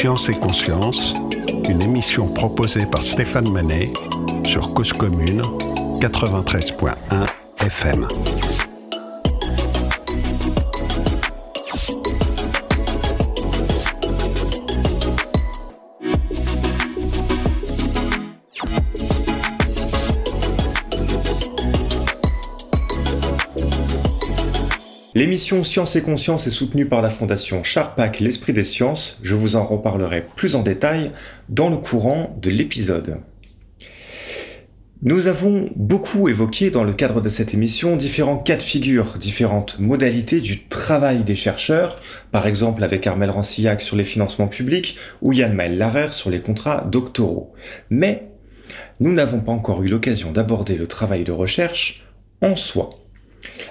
[0.00, 1.14] Science et Conscience,
[1.68, 3.92] une émission proposée par Stéphane Manet
[4.46, 5.42] sur Cause Commune
[6.00, 6.94] 93.1
[7.58, 8.08] FM.
[25.20, 29.18] L'émission Science et Conscience est soutenue par la fondation Charpac L'Esprit des Sciences.
[29.22, 31.12] Je vous en reparlerai plus en détail
[31.50, 33.18] dans le courant de l'épisode.
[35.02, 39.78] Nous avons beaucoup évoqué dans le cadre de cette émission différents cas de figure, différentes
[39.78, 42.00] modalités du travail des chercheurs,
[42.32, 46.40] par exemple avec Armel Rancillac sur les financements publics ou Yann Maël Larère sur les
[46.40, 47.52] contrats doctoraux.
[47.90, 48.30] Mais
[49.00, 52.06] nous n'avons pas encore eu l'occasion d'aborder le travail de recherche
[52.40, 52.96] en soi.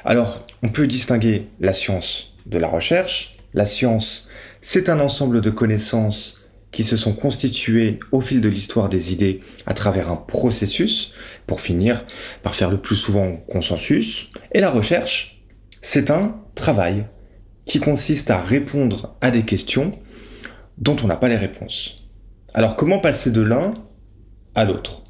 [0.06, 3.36] Alors, on peut distinguer la science de la recherche.
[3.54, 4.28] La science,
[4.62, 6.36] c'est un ensemble de connaissances
[6.72, 11.14] qui se sont constituées au fil de l'histoire des idées à travers un processus,
[11.48, 12.06] pour finir
[12.44, 14.30] par faire le plus souvent consensus.
[14.52, 15.42] Et la recherche,
[15.82, 17.06] c'est un travail
[17.66, 19.98] qui consiste à répondre à des questions
[20.78, 22.08] dont on n'a pas les réponses.
[22.54, 23.74] Alors comment passer de l'un
[24.54, 25.04] à l'autre?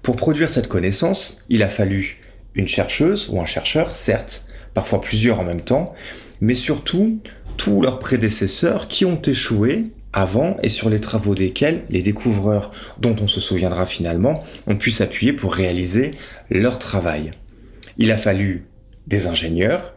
[0.00, 2.21] Pour produire cette connaissance, il a fallu
[2.54, 5.94] une chercheuse ou un chercheur, certes, parfois plusieurs en même temps,
[6.40, 7.20] mais surtout
[7.56, 13.16] tous leurs prédécesseurs qui ont échoué avant et sur les travaux desquels les découvreurs, dont
[13.20, 16.12] on se souviendra finalement, ont pu s'appuyer pour réaliser
[16.50, 17.32] leur travail.
[17.98, 18.66] Il a fallu
[19.06, 19.94] des ingénieurs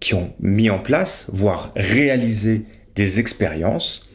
[0.00, 2.62] qui ont mis en place, voire réalisé
[2.94, 4.08] des expériences,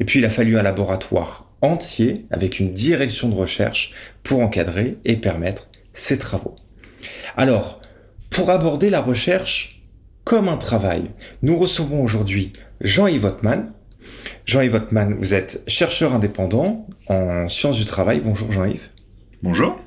[0.00, 4.98] et puis il a fallu un laboratoire entier avec une direction de recherche pour encadrer
[5.04, 6.56] et permettre ces travaux.
[7.36, 7.80] Alors,
[8.30, 9.82] pour aborder la recherche
[10.24, 11.10] comme un travail,
[11.42, 13.72] nous recevons aujourd'hui Jean-Yves Ottman.
[14.44, 18.20] Jean-Yves Ottman, vous êtes chercheur indépendant en sciences du travail.
[18.24, 18.88] Bonjour Jean-Yves.
[19.42, 19.78] Bonjour.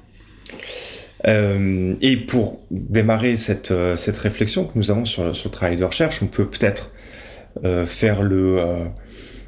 [1.28, 5.84] Euh, et pour démarrer cette, euh, cette réflexion que nous avons sur, le travail de
[5.84, 6.94] recherche, on peut peut-être
[7.66, 8.86] euh, faire le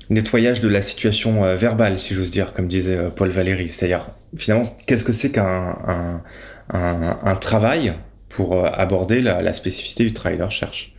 [0.10, 3.70] nettoyage de la situation verbale, si j'ose dire, comme disait Paul Valéry.
[3.70, 6.22] C'est-à-dire, finalement, qu'est-ce que c'est qu'un
[6.74, 7.94] un, travail
[8.30, 10.94] pour euh, aborder la, spécificité du travail de recherche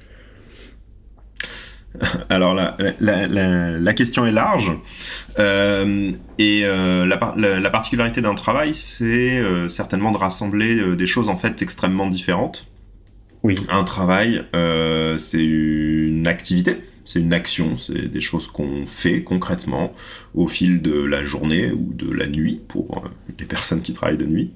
[2.31, 4.72] alors la, la, question est large
[5.38, 11.61] euh, et euh, la, particularité d'un travail c'est certainement de rassembler des choses en fait
[11.61, 12.66] extrêmement différentes.
[13.43, 13.56] Oui.
[13.69, 14.43] Un travail
[15.19, 19.92] c'est une activité c'est une action, c'est des choses qu'on fait concrètement
[20.34, 23.08] au fil de la journée ou de la nuit pour euh,
[23.38, 24.52] les personnes qui travaillent de nuit.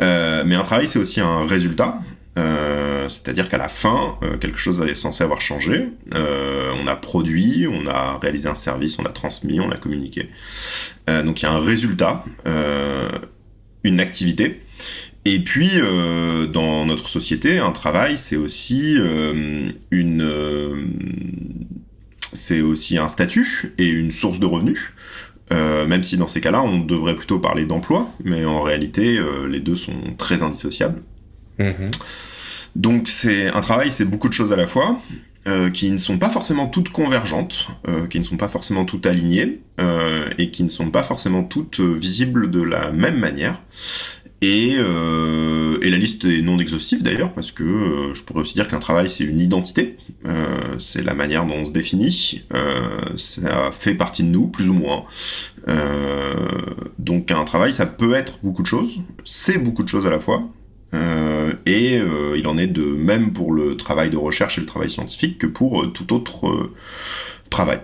[0.00, 1.98] Euh, mais un travail, c'est aussi un résultat.
[2.38, 5.88] Euh, c'est-à-dire qu'à la fin, quelque chose est censé avoir changé.
[6.12, 10.28] on a produit, on a réalisé un service, on a transmis, on a communiqué.
[11.08, 12.24] donc il y a un résultat,
[13.84, 14.60] une activité.
[15.26, 15.70] Et puis,
[16.52, 18.96] dans notre société, un travail, c'est aussi
[19.90, 20.24] une
[22.32, 24.92] c'est aussi un statut et une source de revenus.
[25.52, 29.46] Euh, même si dans ces cas-là, on devrait plutôt parler d'emploi, mais en réalité, euh,
[29.46, 31.02] les deux sont très indissociables.
[31.58, 31.88] Mhm.
[32.74, 34.98] Donc, c'est un travail, c'est beaucoup de choses à la fois,
[35.46, 37.68] euh, qui ne sont pas forcément toutes convergentes,
[38.10, 39.60] qui ne sont pas forcément toutes alignées,
[40.38, 43.60] et qui ne sont pas forcément toutes visibles de la même manière.
[44.44, 48.68] Euh, et, la liste est non exhaustive d'ailleurs, parce que euh, je pourrais aussi dire
[48.68, 50.34] qu'un travail c'est une identité, euh,
[50.78, 52.44] c'est la manière dont on se définit,
[53.16, 55.04] ça fait partie de nous, plus ou moins.
[56.98, 60.18] donc un travail ça peut être beaucoup de choses, c'est beaucoup de choses à la
[60.18, 60.42] fois,
[61.66, 62.00] et
[62.36, 65.46] il en est de même pour le travail de recherche et le travail scientifique que
[65.46, 66.70] pour tout autre
[67.48, 67.80] travail,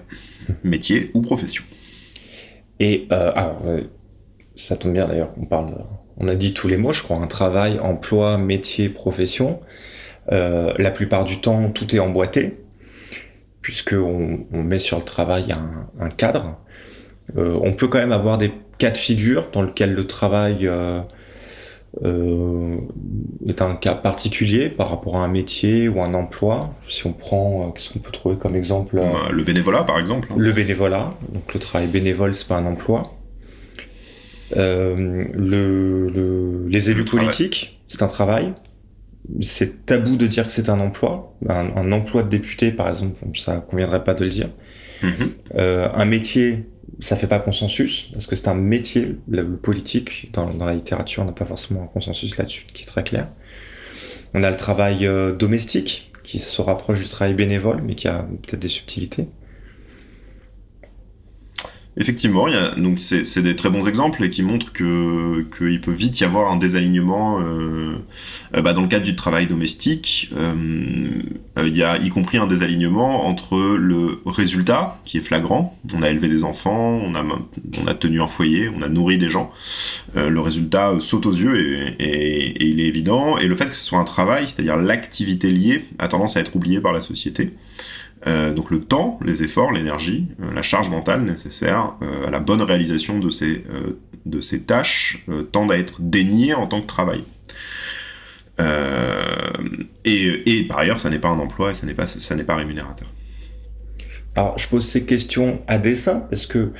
[0.64, 1.64] métier ou profession.
[2.78, 3.62] Et alors,
[4.54, 5.74] ça tombe bien d'ailleurs qu'on parle
[6.18, 9.60] on a dit tous les mots, je crois, un travail, emploi, métier, profession.
[10.30, 12.58] Euh, la plupart du temps, tout est emboîté,
[13.60, 15.52] puisqu'on on met sur le travail
[15.98, 16.58] un, cadre.
[17.36, 21.00] Euh, on peut quand même avoir des cas de figure dans lesquels le travail euh,
[23.46, 26.70] est un cas particulier par rapport à un métier ou un emploi.
[26.88, 30.28] Si on prend, qu'est-ce qu'on peut trouver comme exemple bah, Le bénévolat, par exemple.
[30.36, 31.14] Le bénévolat.
[31.32, 33.02] Donc le travail bénévole, c'est pas un emploi.
[34.56, 38.52] Euh, le, les élus politiques, c'est un travail.
[39.40, 41.36] C'est tabou de dire que c'est un emploi.
[41.48, 44.48] Un, emploi de député, par exemple, ça conviendrait pas de le dire.
[45.02, 45.32] Mhm.
[45.56, 46.66] Euh, un métier,
[46.98, 51.22] ça fait pas consensus, parce que c'est un métier, le, politique, dans, dans, la littérature,
[51.22, 53.28] on n'a pas forcément un consensus là-dessus qui est très clair.
[54.34, 58.26] On a le travail euh, domestique, qui se rapproche du travail bénévole, mais qui a
[58.42, 59.28] peut-être des subtilités.
[61.98, 65.92] Effectivement, y a, donc c'est des très bons exemples et qui montrent que qu'il peut
[65.92, 67.98] vite y avoir un désalignement euh,
[68.56, 70.30] euh, bah dans le cadre du travail domestique.
[70.34, 70.54] Euh,
[71.58, 75.78] il y a y compris un désalignement entre le résultat qui est flagrant.
[75.94, 77.22] On a élevé des enfants, on a
[77.78, 79.52] on a tenu un foyer, on a nourri des gens.
[80.14, 83.36] Le résultat saute aux yeux et, et, il est évident.
[83.36, 86.56] Et le fait que ce soit un travail, c'est-à-dire l'activité liée, a tendance à être
[86.56, 87.50] oubliée par la société.
[88.26, 92.38] Euh, donc le temps, les efforts, l'énergie, euh, la charge mentale nécessaire euh, à la
[92.38, 93.64] bonne réalisation de ces,
[94.26, 97.24] de ces tâches tendent à être déniées en tant que travail.
[100.04, 102.06] Et, et, par ailleurs, ça n'est pas un emploi et ça n'est pas,
[102.46, 103.08] pas rémunérateur.
[104.36, 106.70] Alors je pose ces questions à dessein parce que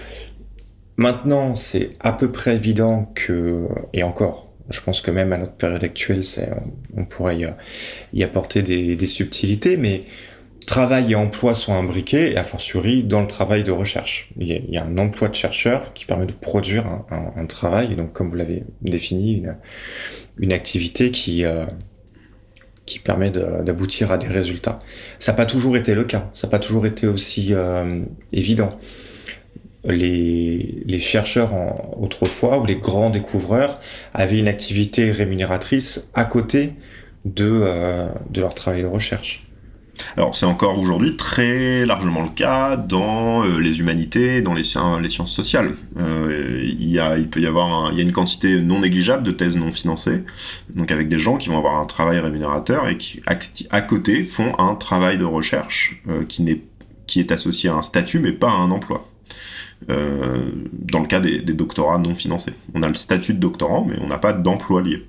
[0.97, 5.55] maintenant c'est à peu près évident que, et encore, je pense que même à notre
[5.55, 6.23] période actuelle,
[6.97, 7.49] on pourrait y,
[8.12, 10.03] y apporter des, des subtilités, mais
[10.73, 14.31] travail et emploi sont imbriqués, et a fortiori dans le travail de recherche.
[14.39, 18.31] Il y a, un emploi de chercheur qui permet de produire un, travail, donc comme
[18.31, 19.45] vous l'avez défini,
[20.39, 21.67] une, activité qui, euh,
[22.87, 24.79] qui permet d'aboutir à des résultats.
[25.19, 28.01] Ça n'a pas toujours été le cas, ça n'a pas toujours été aussi euh,
[28.33, 28.75] évident.
[29.85, 31.53] Les, chercheurs
[32.01, 33.79] autrefois, ou les grands découvreurs,
[34.15, 36.73] avaient une activité rémunératrice à côté
[37.27, 39.52] de, euh, de leur travail de recherche.
[40.17, 45.33] Alors c'est encore aujourd'hui très largement le cas dans euh, les humanités, dans les, sciences
[45.33, 45.75] sociales.
[45.99, 49.31] Euh, il, y a, peut y avoir il y a une quantité non négligeable de
[49.31, 50.23] thèses non financées,
[50.75, 53.23] donc avec des gens qui vont avoir un travail rémunérateur et qui
[53.71, 56.62] à côté font un travail de recherche euh, qui, n'est,
[57.06, 59.09] qui est associé à un statut mais pas à un emploi.
[59.89, 62.53] Dans le cas des doctorats non financés.
[62.73, 65.09] On a le statut de doctorant mais on n'a pas d'emploi lié.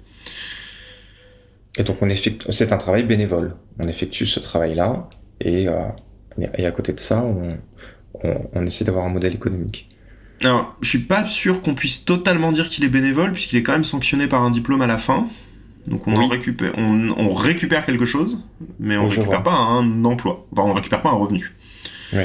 [1.77, 3.55] Et donc on effectue, c'est un travail bénévole.
[3.79, 5.09] On effectue ce travail-là
[5.41, 5.87] et, euh,
[6.55, 7.57] et à côté de ça, on,
[8.23, 9.89] on, on essaie d'avoir un modèle économique.
[10.41, 13.71] Alors, je suis pas sûr qu'on puisse totalement dire qu'il est bénévole puisqu'il est quand
[13.71, 15.27] même sanctionné par un diplôme à la fin.
[15.87, 16.23] Donc on, oui.
[16.23, 18.41] en récupère, on, on, récupère quelque chose,
[18.79, 20.47] mais on oui, récupère pas un emploi.
[20.51, 21.53] Enfin, on récupère pas un revenu.
[22.13, 22.23] Oui.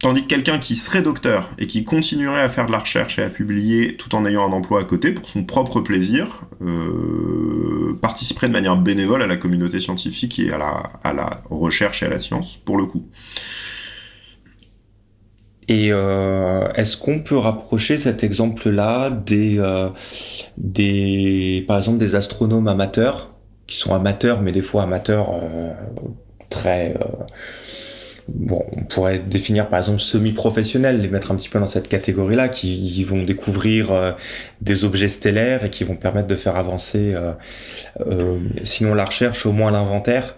[0.00, 3.22] Tandis que quelqu'un qui serait docteur et qui continuerait à faire de la recherche et
[3.22, 8.48] à publier tout en ayant un emploi à côté pour son propre plaisir, euh, participerait
[8.48, 12.56] de manière bénévole à la communauté scientifique et à la, recherche et à la science,
[12.56, 13.06] pour le coup.
[15.68, 19.88] Et euh, est-ce qu'on peut rapprocher cet exemple-là des, euh,
[20.58, 23.34] des, par exemple, des astronomes amateurs,
[23.66, 25.30] qui sont amateurs, mais des fois amateurs
[26.50, 26.94] très
[28.28, 33.04] on pourrait définir par exemple semi-professionnels, les mettre un petit peu dans cette catégorie-là, qui
[33.04, 34.12] vont découvrir euh,
[34.60, 37.32] des objets stellaires et qui vont permettre de faire avancer, euh,
[38.06, 40.36] euh, sinon la recherche, au moins l'inventaire,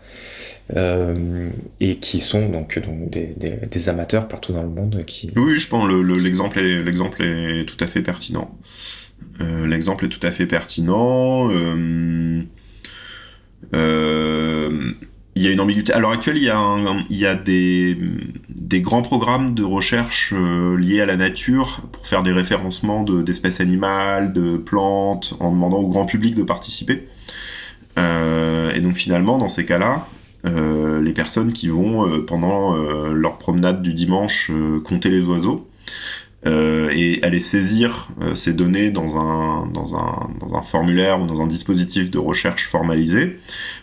[1.81, 5.00] et qui sont donc, des, amateurs partout dans le monde.
[5.37, 8.50] Oui, je pense l'exemple le, est, tout à fait pertinent.
[9.38, 11.49] L'exemple est tout à fait pertinent.
[15.37, 15.93] Il y a une ambiguïté.
[15.93, 21.17] À l'heure actuelle, il y a, des, grands programmes de recherche euh, liés à la
[21.17, 26.35] nature pour faire des référencements d'espèces de, animales, de plantes, en demandant au grand public
[26.35, 27.06] de participer.
[27.99, 30.06] Euh, et donc finalement, dans ces cas-là,
[30.47, 34.50] euh, les personnes qui vont, pendant leur promenade du dimanche,
[34.85, 35.69] compter les oiseaux,
[36.45, 41.26] euh, et aller saisir euh, ces données dans un, dans, un, dans un formulaire ou
[41.26, 43.38] dans un dispositif de recherche formalisé,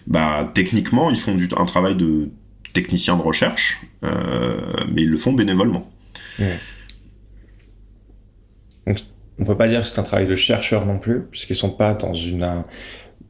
[0.06, 2.30] bah, techniquement, ils font du, un travail de
[2.72, 4.62] technicien de recherche, euh,
[4.94, 5.92] mais ils le font bénévolement.
[6.40, 6.44] Mmh.
[8.88, 8.98] Donc,
[9.40, 11.96] on peut pas dire que c'est un travail de chercheur non plus, puisqu'ils sont pas
[11.96, 12.64] dans une,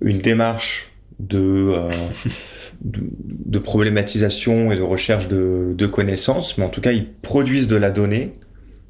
[0.01, 1.89] une démarche de,
[2.81, 2.99] de,
[3.45, 7.77] de, problématisation et de recherche de, de connaissances, mais en tout cas, ils produisent de
[7.77, 8.33] la donnée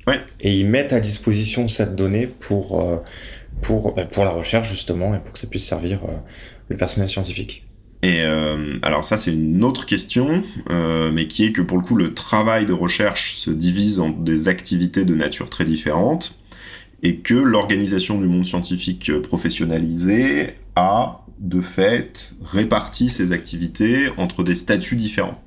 [0.08, 0.20] Ouais.
[0.42, 2.98] Et ils mettent à disposition cette donnée pour, euh,
[3.62, 6.14] pour, bah, pour la recherche, justement, et pour que ça puisse servir euh,
[6.70, 7.66] le personnel scientifique.
[8.04, 11.84] Et euh, alors ça c'est une autre question, euh, mais qui est que pour le
[11.84, 16.38] coup le travail de recherche se divise en des activités de nature très différentes,
[17.02, 24.56] et que l'organisation du monde scientifique professionnalisé a de fait réparti ces activités entre des
[24.56, 25.42] statuts différents.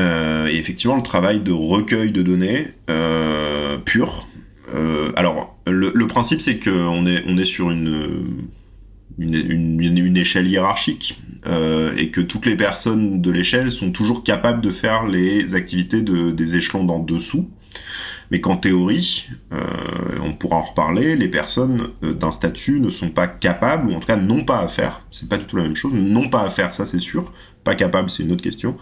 [0.00, 4.26] Euh, et effectivement, le travail de recueil de données euh, pur.
[4.74, 8.48] Euh, alors, le, principe, c'est qu'on est, on est sur une,
[9.18, 11.20] une, échelle hiérarchique
[11.96, 16.30] et que toutes les personnes de l'échelle sont toujours capables de faire les activités de,
[16.30, 17.50] des échelons d'en dessous.
[18.30, 19.28] Mais qu'en théorie,
[20.22, 24.06] on pourra en reparler, les personnes d'un statut ne sont pas capables, ou en tout
[24.06, 26.48] cas n'ont pas à faire, c'est pas du tout la même chose, n'ont pas à
[26.48, 27.32] faire, ça c'est sûr,
[27.64, 28.76] pas capable, c'est une autre question,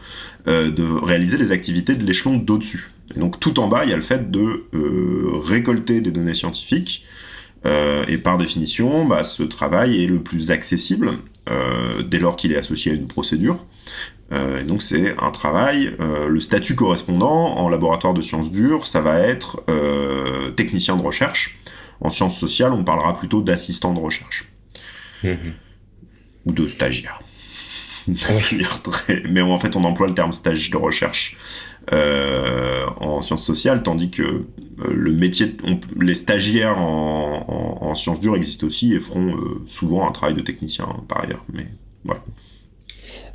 [0.47, 2.91] euh, de réaliser les activités de l'échelon d'au-dessus.
[3.15, 4.65] Et donc tout en bas, il y a le fait de
[5.43, 7.05] récolter des données scientifiques,
[7.65, 11.19] et par définition, bah, ce travail est le plus accessible
[12.07, 13.67] dès lors qu'il est associé à une procédure.
[14.33, 19.19] et donc c'est un travail, le statut correspondant en laboratoire de sciences dures, ça va
[19.19, 19.65] être
[20.57, 21.59] technicien de recherche.
[22.01, 24.47] En sciences sociales, on parlera plutôt d'assistant de recherche.
[25.25, 25.35] Mmh
[26.47, 27.21] ou de stagiaire.
[29.31, 31.37] Mais en fait, on emploie le terme stage de recherche
[31.93, 34.45] euh, en sciences sociales, tandis que euh,
[34.93, 35.57] le métier,
[35.99, 40.87] les stagiaires en, sciences dures existent aussi et feront euh, souvent un travail de technicien
[41.09, 41.45] par ailleurs.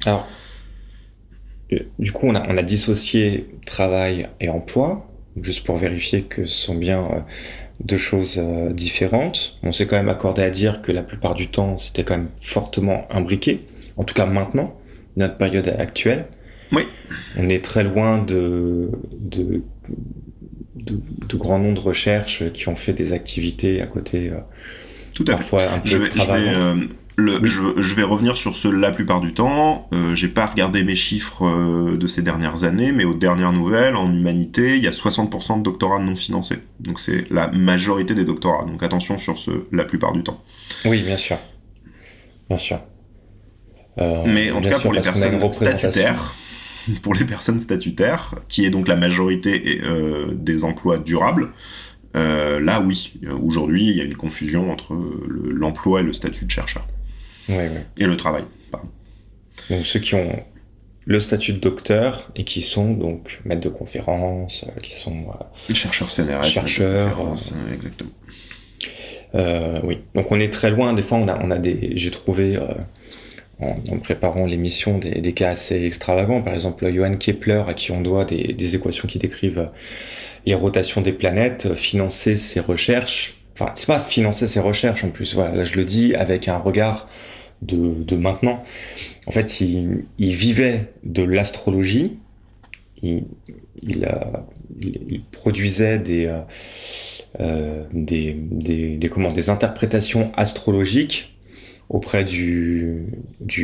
[0.05, 0.27] Alors,
[1.97, 5.09] du coup, on a, dissocié travail et emploi,
[5.41, 7.25] juste pour vérifier que ce sont bien
[7.79, 8.37] deux choses
[8.71, 9.57] différentes.
[9.63, 12.29] On s'est quand même accordé à dire que la plupart du temps, c'était quand même
[12.39, 13.65] fortement imbriqué.
[13.97, 14.79] En tout cas, maintenant,
[15.17, 16.27] notre période actuelle.
[16.71, 16.87] Oui.
[17.37, 19.61] On est très loin de, de,
[20.75, 24.29] de, grands noms de recherches qui ont fait des activités à côté.
[24.29, 24.39] Euh,
[25.13, 26.01] tout à parfois un peu
[27.17, 29.87] je, vais revenir sur ce la plupart du temps.
[29.93, 33.95] Euh, j'ai pas regardé mes chiffres euh, de ces dernières années, mais aux dernières nouvelles,
[33.95, 36.59] en humanité, il y a 60% de doctorats non financés.
[36.79, 38.65] Donc c'est la majorité des doctorats.
[38.65, 40.43] Donc attention sur ce la plupart du temps.
[40.85, 41.37] Oui, bien sûr.
[42.49, 42.79] Bien sûr.
[43.99, 46.33] Euh, mais en tout cas, pour les personnes statutaires,
[47.01, 49.81] pour les personnes statutaires, qui est donc la majorité
[50.33, 51.51] des emplois durables,
[52.13, 54.95] là oui, aujourd'hui il y a une confusion entre
[55.27, 56.87] l'emploi et le statut de chercheur.
[57.49, 58.43] Et le travail,
[59.69, 60.43] Donc ceux qui ont
[61.05, 65.73] le statut de docteur et qui sont donc maîtres de conférences, euh, qui sont euh,
[65.73, 68.11] chercheurs CNRS, chercheurs, euh, exactement.
[69.83, 70.93] oui, donc on est très loin.
[70.93, 72.57] Des fois, on a, on a des, j'ai trouvé
[73.91, 76.41] en, préparant l'émission des, cas assez extravagants.
[76.41, 79.69] Par exemple, Johann Kepler, à qui on doit des, équations qui décrivent
[80.45, 83.35] les rotations des planètes, financer ses recherches.
[83.53, 85.35] Enfin, c'est pas financer ses recherches en plus.
[85.35, 87.07] Voilà, là je le dis avec un regard
[87.61, 88.63] de, maintenant.
[89.27, 92.17] En fait, il, vivait de l'astrologie.
[93.01, 93.23] Il,
[95.31, 96.41] produisait euh,
[97.39, 101.32] euh, des, comment, des interprétations astrologiques
[101.89, 103.07] auprès du,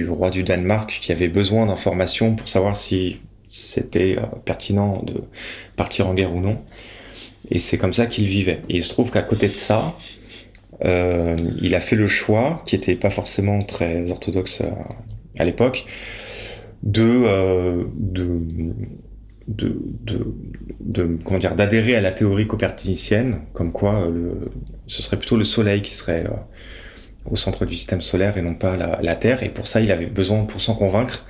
[0.07, 5.23] roi du Danemark qui avait besoin d'informations pour savoir si c'était euh, pertinent de
[5.75, 6.61] partir en guerre ou non.
[7.49, 8.61] Et c'est comme ça qu'il vivait.
[8.69, 9.95] Et il se trouve qu'à côté de ça,
[10.85, 14.61] euh, il a fait le choix, qui était pas forcément très orthodoxe
[15.37, 15.85] à, l'époque,
[16.97, 18.39] euh, de,
[21.23, 24.11] comment dire, d'adhérer à la théorie copernicienne, comme quoi
[24.85, 26.25] ce serait plutôt le Soleil qui serait
[27.31, 29.43] au centre du système solaire et non pas la, la, Terre.
[29.43, 31.25] Et pour ça, il avait besoin, pour s'en convaincre,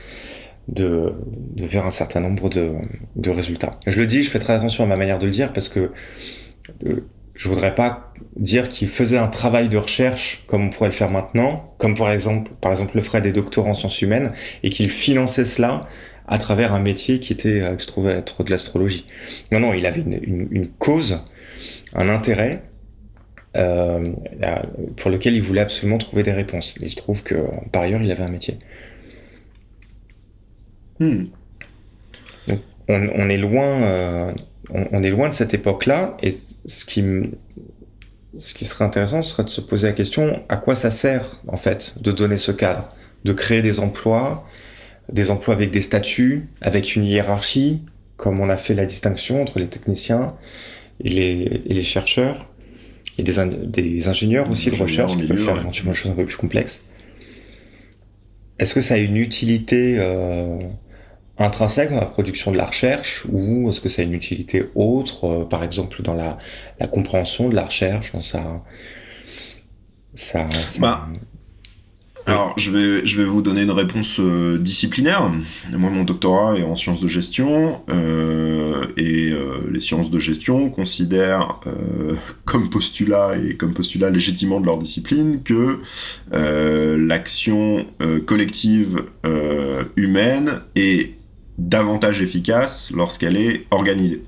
[0.68, 1.14] de,
[1.56, 2.74] de faire un certain nombre de,
[3.16, 3.76] de résultats.
[3.88, 5.92] Je le dis, je fais très attention à ma manière de le dire parce que
[7.40, 11.10] je voudrais pas dire qu'il faisait un travail de recherche comme on pourrait le faire
[11.10, 14.90] maintenant, comme par exemple, par exemple le ferait des doctorants en sciences humaines, et qu'il
[14.90, 15.88] finançait cela
[16.28, 19.08] à travers un métier qui était à trouvé être de l'astrologie.
[19.54, 21.24] Non, non, il avait une, une, cause,
[21.94, 22.64] un intérêt
[23.58, 24.14] euh,
[24.98, 26.76] pour lequel il voulait absolument trouver des réponses.
[26.82, 27.36] Et je trouve que
[27.72, 28.60] par ailleurs, il avait un métier.
[31.00, 31.26] Hmm.
[32.48, 33.84] Donc, on, on, est loin.
[33.84, 34.34] Euh,
[34.70, 36.30] on, est loin de cette époque-là, et
[36.66, 37.04] ce qui,
[38.38, 41.58] ce qui serait intéressant serait de se poser la question à quoi ça sert, en
[41.58, 42.90] fait, de donner ce cadre,
[43.24, 44.46] de créer des emplois,
[45.12, 47.84] des emplois avec des statuts, avec une hiérarchie,
[48.18, 50.36] comme on a fait la distinction entre les techniciens
[51.04, 52.50] et les, et les chercheurs,
[53.20, 53.34] et des,
[53.68, 56.82] des ingénieurs aussi de recherche qui peuvent faire éventuellement des choses un peu plus complexes.
[58.58, 60.58] Est-ce que ça a une utilité euh,
[61.38, 65.26] intrinsèque dans la production de la recherche ou est-ce que ça a une utilité autre,
[65.26, 66.38] euh, par exemple dans la,
[66.80, 68.64] la, compréhension de la recherche, dans ça,
[70.14, 70.46] ça,
[70.80, 71.08] Bah,
[72.26, 75.32] alors, je vais, je vais vous donner une réponse euh, disciplinaire.
[75.72, 80.70] Moi, mon doctorat est en sciences de gestion, euh, et euh, les sciences de gestion
[80.70, 81.60] considèrent
[82.46, 85.80] comme postulat, et comme postulat légitimement de leur discipline, que
[86.32, 87.88] l'action
[88.26, 89.04] collective
[89.96, 91.16] humaine est
[91.58, 94.24] davantage efficace lorsqu'elle est organisée.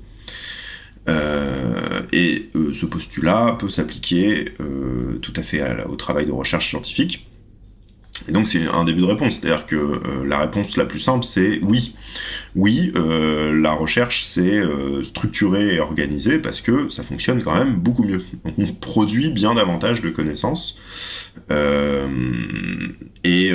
[2.12, 4.46] Et ce postulat peut s'appliquer
[5.20, 7.28] tout à fait au travail de recherche scientifique.
[8.28, 11.60] Et donc c'est un début de réponse, c'est-à-dire que la réponse la plus simple c'est
[11.62, 11.94] oui.
[12.54, 17.74] oui, euh, la recherche c'est euh, structuré et organisé parce que ça fonctionne quand même
[17.74, 18.22] beaucoup mieux.
[18.58, 20.76] On produit bien davantage de connaissances
[21.50, 22.08] euh,
[23.24, 23.52] et,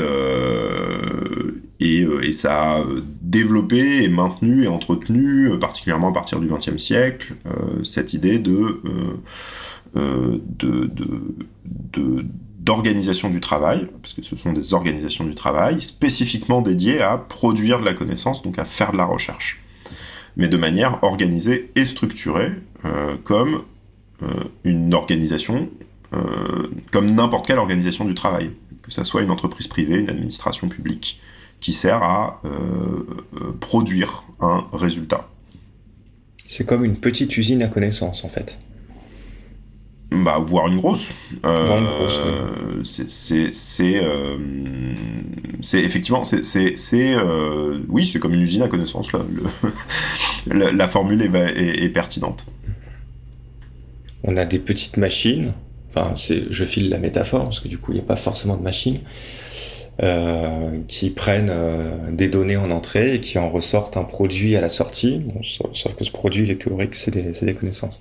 [1.79, 2.83] et, et, ça a
[3.21, 7.35] développé et maintenu et entretenu, particulièrement à partir du XXe siècle,
[7.83, 8.81] cette idée de,
[9.95, 12.25] de, de,
[12.67, 17.79] d'organisation du travail, parce que ce sont des organisations du travail spécifiquement dédiées à produire
[17.79, 19.61] de la connaissance, donc à faire de la recherche,
[20.35, 22.51] mais de manière organisée et structurée,
[22.83, 23.63] euh, comme
[24.21, 24.27] euh,
[24.65, 25.69] une organisation,
[26.13, 28.51] euh, comme n'importe quelle organisation du travail,
[28.83, 31.21] que ce soit une entreprise privée, une administration publique,
[31.61, 32.41] qui sert à
[33.59, 35.27] produire un résultat.
[36.45, 38.59] C'est comme une petite usine à connaissance, en fait.
[40.11, 41.09] Bah, voire une grosse.
[41.45, 44.37] Euh, C'est euh,
[45.61, 46.43] c'est effectivement c'est
[46.93, 49.19] euh, oui c'est comme une usine à connaissance là.
[50.47, 52.45] la, formule est, est, pertinente.
[54.23, 55.51] On a des petites machines.
[55.89, 58.63] Enfin, je file la métaphore parce que du coup il n'y a pas forcément de
[58.63, 58.99] machines
[60.87, 61.51] qui prennent
[62.11, 65.23] des données en entrée et qui en ressortent un produit à la sortie.
[65.43, 67.99] sauf, que ce produit il est théorique, c'est des, des connaissances.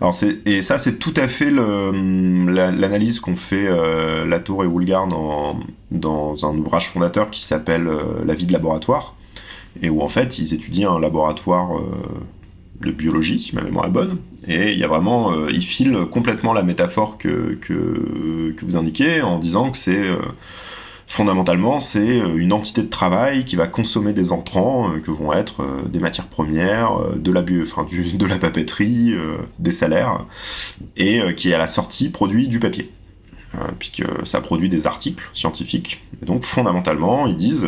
[0.00, 0.14] Alors
[0.46, 5.60] et ça c'est tout à fait l'analyse qu'ont fait euh, Latour et Woolgar dans,
[5.90, 9.14] dans, un ouvrage fondateur qui s'appelle euh, La vie de laboratoire
[9.82, 11.82] et où en fait ils étudient un laboratoire euh,
[12.80, 14.18] de biologie si ma mémoire est bonne
[14.48, 19.20] et il y a vraiment ils filent complètement la métaphore que, que, que vous indiquez
[19.20, 20.02] en disant que c'est
[21.10, 25.32] fondamentalement, c'est euh, une entité de travail qui va consommer des entrants euh, que vont
[25.32, 29.12] être euh, des matières premières, de la, enfin, de la papeterie,
[29.58, 30.24] des salaires,
[30.96, 32.90] et qui à la sortie produit du papier.
[33.80, 36.00] puisque ça produit des articles scientifiques.
[36.22, 37.66] Et donc fondamentalement, ils disent,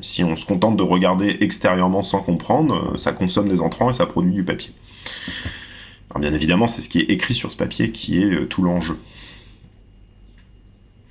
[0.00, 4.06] si on se contente de regarder extérieurement sans comprendre, ça consomme des entrants et ça
[4.06, 4.72] produit du papier.
[6.10, 8.96] Alors bien évidemment, c'est ce qui est écrit sur ce papier qui est tout l'enjeu.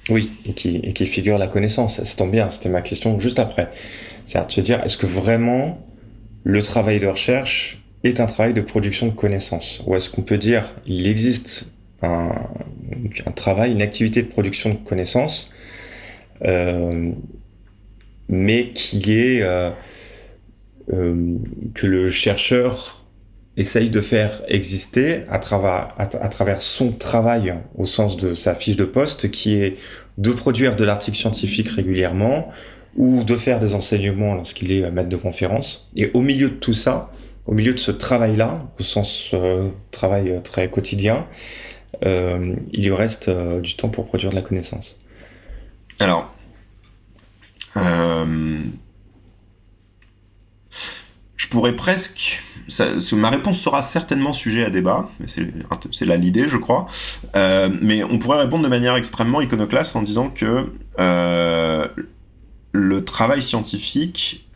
[0.09, 2.01] Oui, et qui, et figure la connaissance.
[2.01, 3.69] Ça tombe bien, c'était ma question juste après.
[4.23, 5.85] C'est-à-dire de dire, est-ce que vraiment
[6.43, 9.83] le travail de recherche est un travail de production de connaissances?
[9.85, 11.65] Ou est-ce qu'on peut dire, il existe
[12.01, 12.31] un,
[13.25, 15.51] un, travail, une activité de production de connaissances,
[16.43, 17.11] euh,
[18.29, 19.71] mais qui est euh,
[20.93, 21.37] euh,
[21.73, 22.96] que le chercheur
[23.57, 29.31] essaye de faire exister à travers, son travail au sens de sa fiche de poste
[29.31, 29.77] qui est
[30.17, 32.51] de produire de l'article scientifique régulièrement
[32.95, 35.91] ou de faire des enseignements lorsqu'il est maître de conférence.
[35.95, 37.11] Et au milieu de tout ça,
[37.47, 41.25] au milieu de ce travail-là, au sens euh, travail très quotidien,
[42.05, 44.99] euh, il lui reste euh, du temps pour produire de la connaissance.
[45.99, 46.35] Alors,
[51.37, 52.41] je pourrais presque.
[53.13, 56.87] ma réponse sera certainement sujet à débat, c'est là l'idée, je crois.
[57.35, 61.87] Euh, mais on pourrait répondre de manière extrêmement iconoclaste en disant que euh,
[62.71, 64.49] le travail scientifique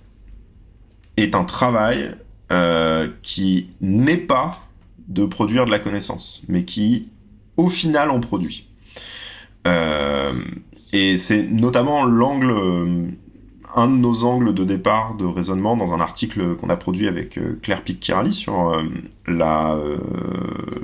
[1.17, 2.15] est un travail
[2.51, 4.63] euh, qui n'est pas
[5.07, 7.09] de produire de la connaissance, mais qui,
[7.57, 8.67] au final, en produit.
[10.93, 13.13] et c'est notamment l'angle
[13.75, 17.38] un de nos angles de départ de raisonnement dans un article qu'on a produit avec
[17.38, 18.84] euh, Claire Pic-Kirali sur euh,
[19.29, 19.97] euh,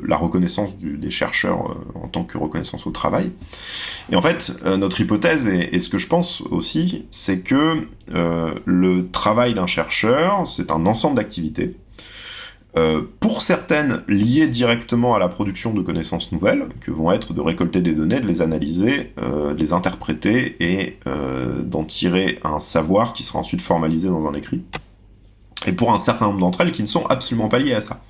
[0.06, 3.32] la reconnaissance des chercheurs en tant que reconnaissance au travail.
[4.12, 9.54] Et en fait, notre hypothèse, et, ce que je pense aussi, c'est que le travail
[9.54, 11.76] d'un chercheur, c'est un ensemble d'activités
[12.78, 17.42] euh, pour certaines liées directement à la production de connaissances nouvelles, que vont être de
[17.42, 22.60] récolter des données, de les analyser, euh, de les interpréter et euh, d'en tirer un
[22.60, 24.62] savoir qui sera ensuite formalisé dans un écrit.
[25.66, 28.04] Et pour un certain nombre d'entre elles qui ne sont absolument pas liées à ça.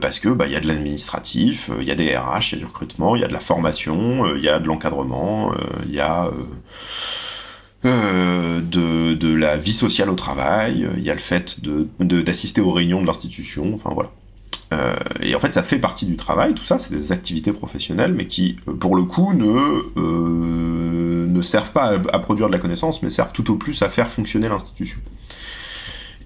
[0.00, 2.56] parce que bah, il y a de l'administratif, il y a des RH, il y
[2.56, 5.54] a du recrutement, il y a de la formation, il y a de l'encadrement,
[5.86, 6.30] il y a
[7.86, 11.58] euh, de, la vie sociale au travail, il y a le fait
[12.00, 14.10] d'assister de, aux réunions de l'institution, enfin voilà.
[14.72, 18.14] Euh, et en fait, ça fait partie du travail, tout ça, c'est des activités professionnelles,
[18.14, 23.02] mais qui, euh, pour le coup, ne, ne servent pas à, produire de la connaissance,
[23.02, 24.98] mais servent tout au plus à faire fonctionner l'institution.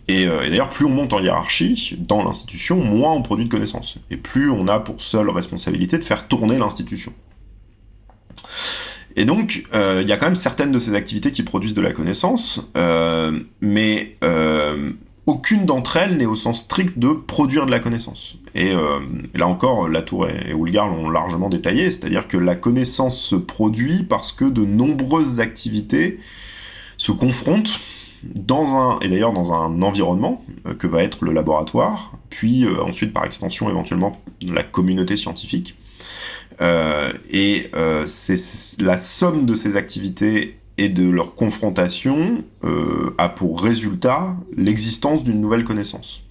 [0.07, 3.99] Et, et d'ailleurs, plus on monte en hiérarchie dans l'institution, moins on produit de connaissances.
[4.11, 7.13] Et plus on a pour seule responsabilité de faire tourner l'institution.
[9.19, 11.81] Et donc, euh, il y a quand même certaines de ces activités qui produisent de
[11.81, 14.93] la connaissance, euh, mais euh,
[15.27, 18.37] aucune d'entre elles n'est au sens strict de produire de la connaissance.
[18.55, 18.73] Et,
[19.35, 24.31] là encore, Latour et, et l'ont largement détaillé, c'est-à-dire que la connaissance se produit parce
[24.31, 26.21] que de nombreuses activités
[26.97, 27.81] se confrontent
[28.23, 30.45] dans un, et d'ailleurs dans un environnement
[30.79, 35.75] que va être le laboratoire, puis ensuite par extension éventuellement la communauté scientifique.
[36.61, 37.71] Et
[38.07, 42.45] c'est la somme de ces activités et de leur confrontation
[43.19, 46.29] a pour résultat l'existence d'une nouvelle connaissance.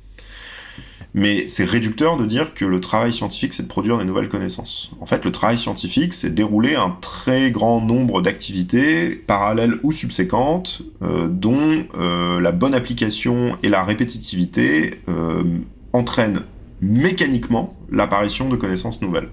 [1.17, 4.91] Mais c'est réducteur de dire que le travail scientifique, c'est de produire des nouvelles connaissances.
[5.01, 10.83] En fait, le travail scientifique, c'est dérouler un très grand nombre d'activités, parallèles ou subséquentes,
[11.01, 15.43] euh, dont euh, la bonne application et la répétitivité euh,
[15.91, 16.41] entraînent
[16.81, 19.29] mécaniquement l'apparition de connaissances nouvelles.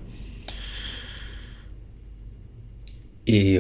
[3.27, 3.59] Et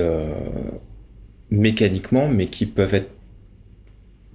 [1.50, 3.10] mécaniquement, mais qui peuvent être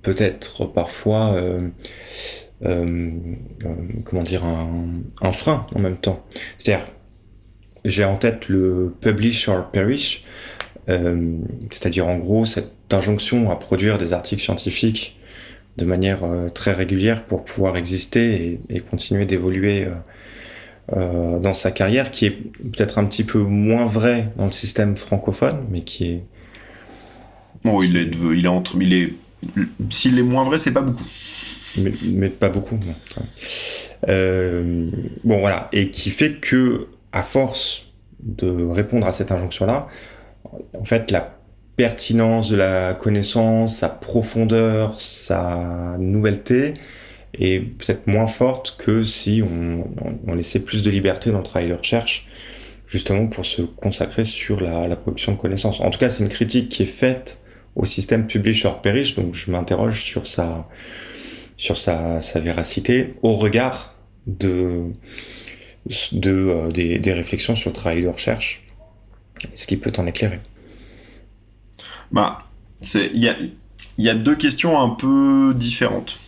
[0.02, 1.60] peut-être parfois euh,
[2.66, 3.12] euh,
[4.06, 6.26] comment dire, un, frein en même temps.
[6.58, 6.86] C'est-à-dire,
[7.86, 10.26] j'ai en tête le publish or perish,
[10.90, 11.38] euh,
[11.70, 15.18] c'est-à-dire en gros cette injonction à produire des articles scientifiques
[15.78, 16.20] de manière
[16.54, 19.88] très régulière pour pouvoir exister et, continuer d'évoluer
[20.96, 25.66] dans sa carrière, qui est peut-être un petit peu moins vrai dans le système francophone,
[25.70, 26.24] mais qui est.
[27.64, 29.14] Bon, il est, il est entre, il est,
[29.90, 31.06] s'il est moins vrai, c'est pas beaucoup
[31.78, 32.80] mais, pas beaucoup.
[34.08, 34.90] Euh,
[35.24, 37.88] bon voilà, et qui fait que à force
[38.22, 39.88] de répondre à cette injonction-là,
[40.78, 41.38] en fait la
[41.76, 46.74] pertinence de la connaissance, sa profondeur, sa nouvelleté
[47.34, 51.74] est peut-être moins forte que si on, laissait plus de liberté dans le travail de
[51.74, 52.28] recherche,
[52.88, 55.80] justement pour se consacrer sur la, production de connaissances.
[55.80, 57.42] En tout cas, c'est une critique qui est faite
[57.76, 60.68] au système publish-or-perish, donc je m'interroge sur sa,
[61.56, 64.86] sur sa, véracité au regard de,
[66.12, 68.64] de euh, des, réflexions sur le travail de recherche.
[69.54, 70.40] ce qui peut en éclairer
[72.12, 72.48] Bah,
[72.96, 73.36] il y a,
[73.98, 76.20] y a deux questions un peu différentes.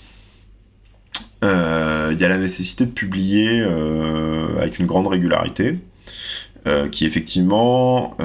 [1.44, 5.80] Euh, il y a la nécessité de publier euh, avec une grande régularité,
[6.92, 8.16] qui effectivement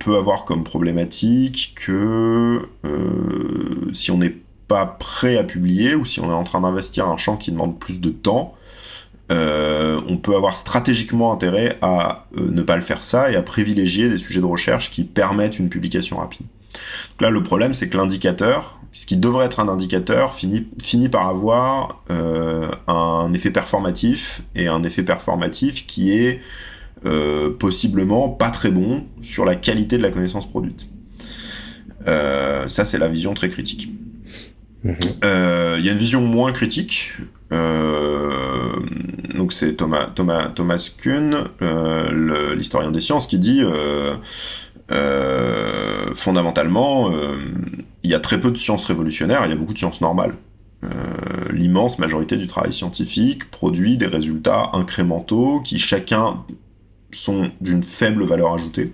[0.00, 2.62] peut avoir comme problématique que
[3.92, 4.34] si on n'est
[4.66, 7.78] pas prêt à publier ou si on est en train d'investir un champ qui demande
[7.78, 8.56] plus de temps,
[9.32, 13.42] euh, on peut avoir stratégiquement intérêt à euh, ne pas le faire ça et à
[13.42, 16.46] privilégier des sujets de recherche qui permettent une publication rapide.
[17.10, 21.08] Donc là, le problème, c'est que l'indicateur, ce qui devrait être un indicateur, finit, finit
[21.08, 26.40] par avoir euh, un effet performatif et un effet performatif qui est
[27.58, 30.86] possiblement pas très bon sur la qualité de la connaissance produite.
[32.06, 33.90] ça, c'est la vision très critique.
[35.24, 37.12] Euh, il y a une vision moins critique.
[37.52, 38.30] Euh,
[39.34, 43.62] donc c'est Thomas, Thomas, Thomas Kuhn, euh, l'historien des sciences, qui dit
[46.14, 47.10] fondamentalement,
[48.02, 50.34] il y a très peu de sciences révolutionnaires, il y a beaucoup de sciences normales.
[51.50, 56.44] L'immense majorité du travail scientifique produit des résultats incrémentaux qui chacun
[57.12, 58.92] sont d'une faible valeur ajoutée.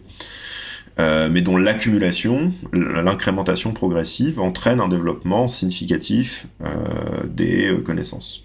[0.99, 6.67] Euh, mais dont l'accumulation, l'incrémentation progressive entraîne un développement significatif euh,
[7.27, 8.45] des euh, connaissances.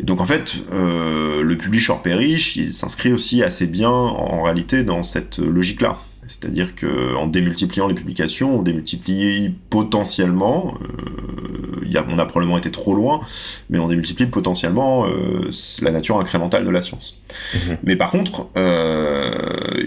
[0.00, 4.82] Et donc en fait, le publish or perish, il s'inscrit aussi assez bien en réalité
[4.82, 5.98] dans cette logique-là.
[6.26, 12.70] C'est-à-dire qu'en démultipliant les publications, on démultiplie potentiellement, euh, y a, on a probablement été
[12.70, 13.20] trop loin,
[13.70, 15.50] mais on démultiplie potentiellement euh,
[15.82, 17.20] la nature incrémentale de la science.
[17.54, 17.78] Mhm.
[17.82, 19.32] Mais par contre, euh,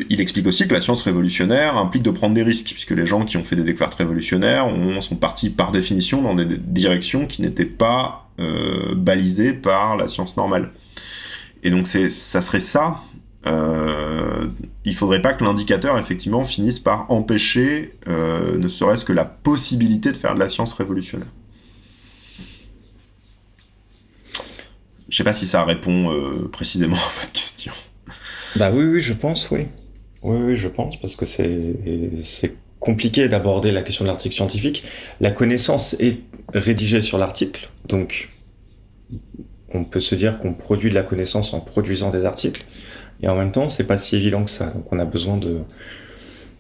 [0.10, 3.26] il explique aussi que la science révolutionnaire implique de prendre des risques, puisque les gens
[3.26, 4.68] qui ont fait des découvertes révolutionnaires
[5.02, 8.30] sont partis par définition dans des directions qui n'étaient pas
[8.96, 10.70] balisées par la science normale.
[11.64, 13.02] Et donc ça serait ça
[13.48, 14.48] euh,
[14.86, 20.12] il faudrait pas que l'indicateur effectivement finisse par empêcher euh, ne serait-ce que la possibilité
[20.12, 21.28] de faire de la science révolutionnaire.
[25.10, 27.72] Je sais pas si ça répond euh, précisément à votre question.
[28.56, 29.68] Bah oui, oui, je pense, oui.
[30.24, 34.84] Oui, oui, je pense, parce que c'est compliqué d'aborder la question de l'article scientifique.
[35.22, 36.20] La connaissance est
[36.54, 38.30] rédigée sur l'article, donc
[39.74, 42.66] on peut se dire qu'on produit de la connaissance en produisant des articles.
[43.22, 44.68] Et en même temps, c'est pas si évident que ça.
[44.68, 45.62] Donc on a besoin de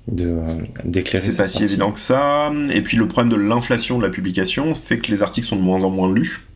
[0.08, 1.32] d'éclairer.
[1.32, 2.52] C'est pas si évident que ça.
[2.74, 5.62] Et puis le problème de l'inflation de la publication fait que les articles sont de
[5.62, 6.48] moins en moins lus.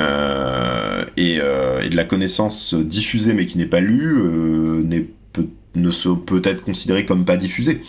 [0.00, 4.84] Euh, et, euh, et, de la connaissance diffusée mais qui n'est pas lue euh,
[5.74, 7.82] ne se peut être considérée comme pas diffusée.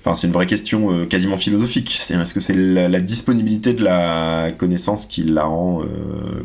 [0.00, 1.98] Enfin, c'est une vraie question euh, quasiment philosophique.
[2.00, 6.44] C'est-à-dire, est-ce que c'est la, disponibilité de la connaissance qui la rend euh,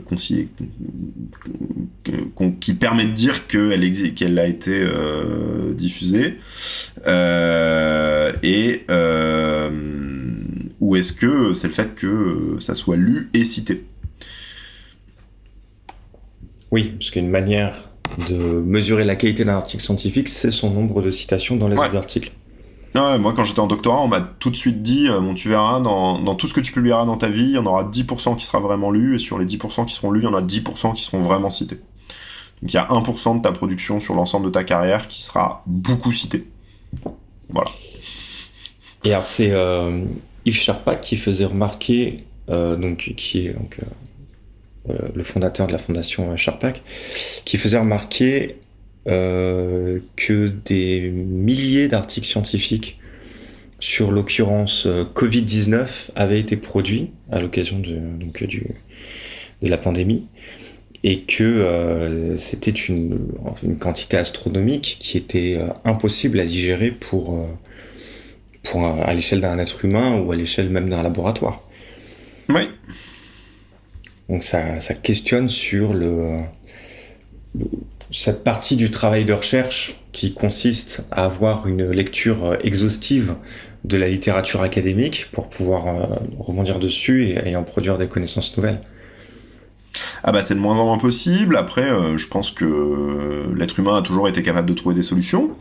[2.60, 6.38] qui permet de dire qu'elle qu'elle a été euh, diffusée,
[8.44, 8.86] et
[10.82, 13.86] ou est-ce que c'est le fait que ça soit lu et cité?
[16.72, 17.90] Oui, parce qu'une manière
[18.30, 22.32] de mesurer la qualité d'un article scientifique, c'est son nombre de citations dans les articles.
[22.96, 26.36] Moi, quand j'étais en doctorat, on m'a tout de suite dit euh, tu verras, dans,
[26.36, 28.60] tout ce que tu publieras dans ta vie, il y en aura 10% qui sera
[28.60, 31.02] vraiment lu, et sur les 10% qui seront lus, il y en a 10% qui
[31.02, 31.80] seront vraiment cités.
[32.62, 35.64] Donc il y a 1% de ta production sur l'ensemble de ta carrière qui sera
[35.66, 36.48] beaucoup cité.
[37.50, 37.70] Voilà.
[39.04, 40.06] Et alors, c'est euh,
[40.46, 43.80] Yves Charpak qui faisait remarquer, euh, donc, qui est donc,
[44.90, 46.82] euh, le fondateur de la fondation Charpak,
[47.46, 48.58] qui faisait remarquer
[49.08, 53.00] euh, que des milliers d'articles scientifiques
[53.80, 58.66] sur l'occurrence euh, Covid-19 avaient été produits à l'occasion de, donc, du,
[59.62, 60.28] de la pandémie
[61.04, 63.28] et que euh, c'était une,
[63.62, 67.48] une, quantité astronomique qui était impossible à digérer pour,
[68.64, 71.62] pour à l'échelle d'un être humain ou à l'échelle même d'un laboratoire.
[72.50, 72.70] Oui.
[74.30, 76.38] Donc ça, ça questionne sur le,
[77.54, 77.66] le
[78.16, 83.36] cette partie du travail de recherche qui consiste à avoir une lecture euh, exhaustive
[83.84, 88.80] de la littérature académique pour pouvoir euh, rebondir dessus et, en produire des connaissances nouvelles.
[90.24, 91.58] Ah bah c'est de moins en moins possible.
[91.58, 95.52] Après, euh, je pense que l'être humain a toujours été capable de trouver des solutions.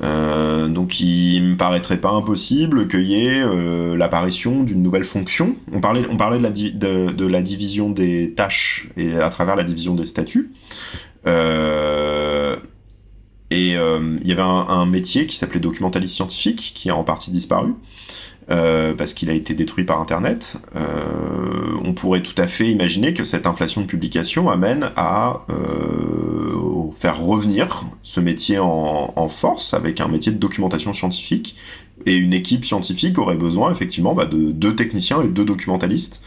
[0.00, 3.42] donc il me paraîtrait pas impossible qu'il y ait
[3.96, 5.56] l'apparition d'une nouvelle fonction.
[5.72, 9.56] On parlait, on parlait de, la de, de, la division des tâches et à travers
[9.56, 10.52] la division des statuts.
[11.28, 12.56] Euh,
[13.50, 17.30] et euh, il y avait un, métier qui s'appelait documentaliste scientifique, qui a en partie
[17.30, 17.74] disparu.
[18.50, 20.56] Euh, parce qu'il a été détruit par Internet,
[21.84, 25.44] on pourrait tout à fait imaginer que cette inflation de publication amène à
[26.98, 31.56] faire revenir ce métier en, force avec un métier de documentation scientifique.
[32.06, 36.22] Et une équipe scientifique aurait besoin effectivement bah, de deux techniciens et deux documentalistes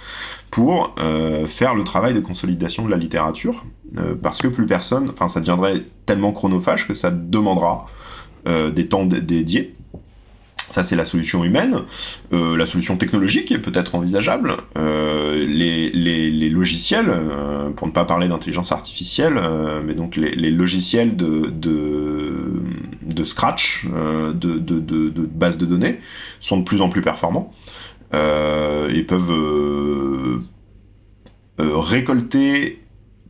[0.52, 3.66] pour euh, faire le travail de consolidation de la littérature,
[3.98, 7.88] euh, parce que plus personne, enfin ça deviendrait tellement chronophage que ça demandera
[8.48, 9.74] euh, des temps dédiés.
[10.70, 11.80] Ça, c'est la solution humaine.
[12.32, 14.56] la solution technologique est peut-être envisageable.
[14.78, 17.12] Les, logiciels,
[17.76, 19.38] pour ne pas parler d'intelligence artificielle,
[19.86, 21.52] mais donc les, logiciels de
[23.22, 26.00] Scratch, de, de, de, base de données,
[26.40, 27.54] sont de plus en plus performants.
[28.14, 30.42] Euh, et peuvent euh,
[31.62, 32.82] euh, récolter,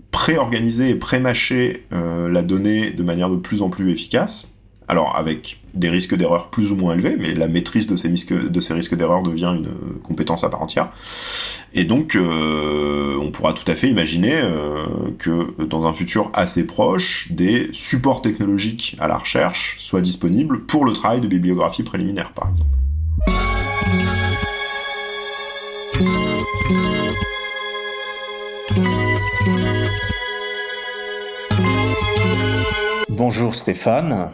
[0.10, 4.58] pré-organiser et pré-mâcher la donnée de manière de plus en plus efficace.
[4.88, 8.96] Alors avec des risques d'erreur plus ou moins élevés, mais la maîtrise de ces risques
[8.96, 9.70] d'erreur devient une
[10.04, 10.92] compétence à part entière.
[11.74, 14.42] Et donc, on pourra tout à fait imaginer
[15.18, 20.84] que dans un futur assez proche, des supports technologiques à la recherche soient disponibles pour
[20.84, 22.76] le travail de bibliographie préliminaire, par exemple.
[33.24, 34.32] Bonjour Stéphane.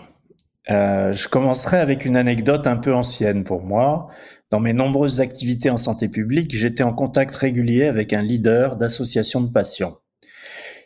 [0.71, 4.07] Euh, je commencerai avec une anecdote un peu ancienne pour moi.
[4.49, 9.41] Dans mes nombreuses activités en santé publique, j'étais en contact régulier avec un leader d'association
[9.41, 9.97] de patients.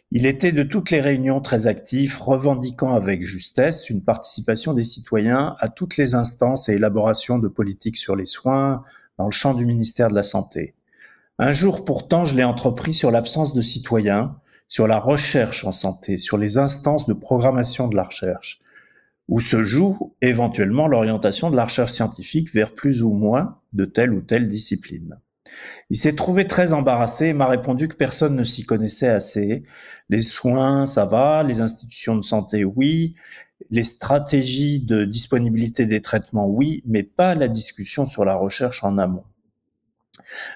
[0.10, 5.56] Il était de toutes les réunions très actif, revendiquant avec justesse une participation des citoyens
[5.60, 8.84] à toutes les instances et élaborations de politiques sur les soins
[9.20, 10.74] dans le champ du ministère de la Santé.
[11.38, 14.38] Un jour pourtant, je l'ai entrepris sur l'absence de citoyens,
[14.72, 18.62] sur la recherche en santé, sur les instances de programmation de la recherche,
[19.28, 24.14] où se joue éventuellement l'orientation de la recherche scientifique vers plus ou moins de telle
[24.14, 25.20] ou telle discipline.
[25.90, 29.64] Il s'est trouvé très embarrassé et m'a répondu que personne ne s'y connaissait assez.
[30.08, 33.16] Les soins, ça va, les institutions de santé, oui,
[33.72, 38.98] les stratégies de disponibilité des traitements, oui, mais pas la discussion sur la recherche en
[38.98, 39.26] amont.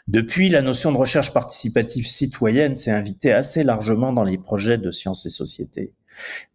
[0.07, 4.91] Depuis, la notion de recherche participative citoyenne s'est invitée assez largement dans les projets de
[4.91, 5.93] sciences et sociétés.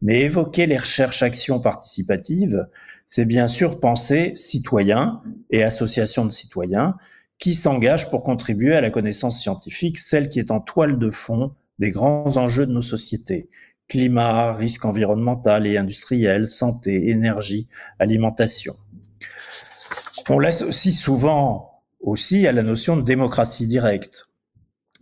[0.02, 2.66] Mais évoquer les recherches actions participatives,
[3.06, 6.96] c'est bien sûr penser citoyens et associations de citoyens
[7.38, 11.54] qui s'engagent pour contribuer à la connaissance scientifique, celle qui est en toile de fond
[11.78, 13.48] des grands enjeux de nos sociétés.
[13.88, 17.66] Climat, risque environnemental et industriel, santé, énergie,
[17.98, 18.76] alimentation.
[20.28, 21.69] On aussi souvent
[22.00, 24.28] aussi à la notion de démocratie directe.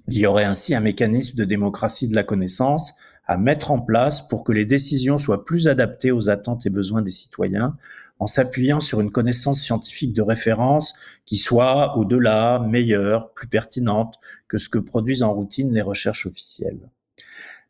[0.09, 2.95] Il y aurait ainsi un mécanisme de démocratie de la connaissance
[3.27, 7.03] à mettre en place pour que les décisions soient plus adaptées aux attentes et besoins
[7.03, 7.77] des citoyens
[8.21, 14.17] en s'appuyant sur une connaissance scientifique de référence qui soit au-delà, meilleure, plus pertinente
[14.49, 16.91] que ce que produisent en routine les recherches officielles.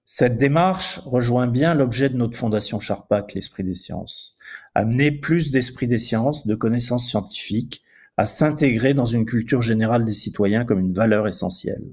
[0.05, 4.39] Cette démarche rejoint bien l'objet de notre fondation Charpak, l'Esprit des sciences.
[4.75, 7.83] Amener plus d'esprit des sciences, de connaissances scientifiques,
[8.19, 11.85] à s'intégrer dans une culture générale des citoyens comme une valeur essentielle.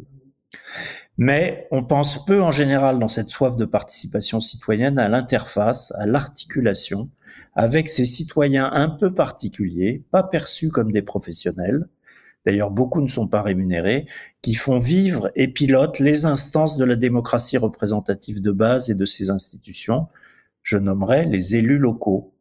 [1.17, 6.05] Mais on pense peu en général dans cette soif de participation citoyenne à l'interface, à
[6.05, 7.09] l'articulation
[7.53, 11.87] avec ces citoyens un peu particuliers, pas perçus comme des professionnels,
[12.45, 14.07] d'ailleurs beaucoup ne sont pas rémunérés,
[14.41, 19.05] qui font vivre et pilotent les instances de la démocratie représentative de base et de
[19.05, 20.07] ses institutions.
[20.63, 22.33] Je nommerai les élus locaux.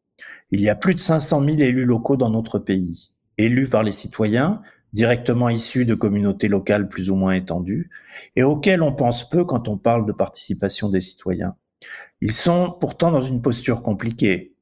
[0.50, 3.92] Il y a plus de 500 000 élus locaux dans notre pays, élus par les
[3.92, 7.90] citoyens, directement issus de communautés locales plus ou moins étendues,
[8.36, 11.56] et auxquels on pense peu quand on parle de participation des citoyens.
[12.20, 14.54] Ils sont pourtant dans une posture compliquée.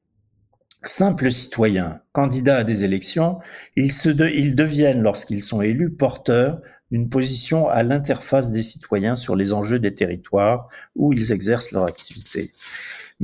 [0.81, 3.39] Simples citoyens, candidats à des élections,
[3.77, 6.59] ils, deviennent, lorsqu'ils sont élus, porteurs
[6.91, 11.85] d'une position à l'interface des citoyens sur les enjeux des territoires où ils exercent leur
[11.85, 12.51] activité.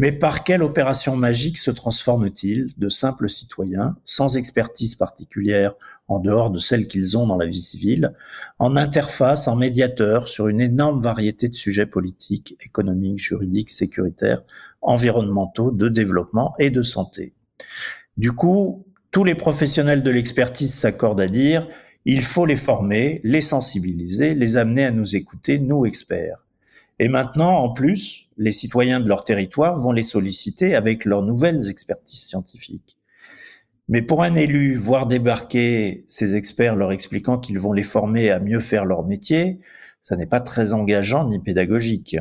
[0.02, 5.74] Mais par quelle opération magique se transforment-ils de simples citoyens, sans expertise particulière
[6.08, 8.14] en dehors de celle qu'ils ont dans la vie civile,
[8.60, 14.44] en interface, en médiateur sur une énorme variété de sujets politiques, économiques, juridiques, sécuritaires,
[14.82, 17.34] environnementaux, de développement et de santé?
[18.16, 21.68] Du coup, tous les professionnels de l'expertise s'accordent à dire
[22.06, 26.38] il faut les former, les sensibiliser, les amener à nous écouter, nous experts.
[27.00, 31.70] Et maintenant, en plus, les citoyens de leur territoire vont les solliciter avec leurs nouvelles
[31.70, 32.98] expertises scientifiques.
[33.88, 38.40] Mais pour un élu, voir débarquer ces experts leur expliquant qu'ils vont les former à
[38.40, 39.60] mieux faire leur métier,
[40.02, 42.18] ça n'est pas très engageant ni pédagogique.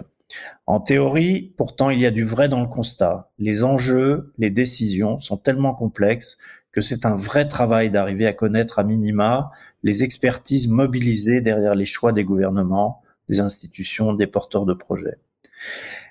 [0.66, 3.30] En théorie, pourtant, il y a du vrai dans le constat.
[3.38, 6.38] Les enjeux, les décisions sont tellement complexes
[6.72, 9.50] que c'est un vrai travail d'arriver à connaître à minima
[9.82, 15.18] les expertises mobilisées derrière les choix des gouvernements, des institutions, des porteurs de projets.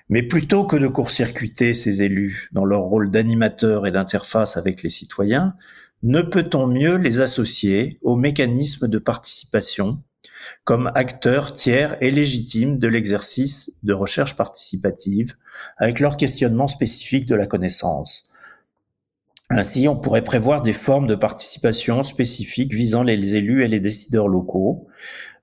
[0.08, 4.90] Mais plutôt que de court-circuiter ces élus dans leur rôle d'animateur et d'interface avec les
[4.90, 5.54] citoyens,
[6.02, 10.02] ne peut-on mieux les associer aux mécanismes de participation
[10.64, 15.34] comme acteurs tiers et légitimes de l'exercice de recherche participative
[15.76, 18.27] avec leur questionnement spécifique de la connaissance.
[19.50, 24.28] Ainsi, on pourrait prévoir des formes de participation spécifiques visant les élus et les décideurs
[24.28, 24.86] locaux,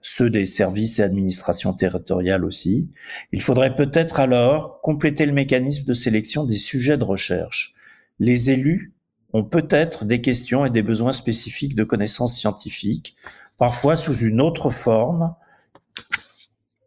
[0.01, 2.91] ceux des services et administrations territoriales aussi.
[3.31, 7.73] Il faudrait peut-être alors compléter le mécanisme de sélection des sujets de recherche.
[8.19, 8.93] Les élus
[9.33, 13.15] ont peut-être des questions et des besoins spécifiques de connaissances scientifiques,
[13.57, 15.33] parfois sous une autre forme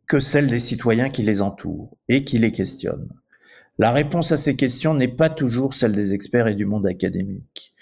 [0.07, 3.11] que celle des citoyens qui les entourent et qui les questionnent.
[3.81, 7.73] La réponse à ces questions n'est pas toujours celle des experts et du monde académique.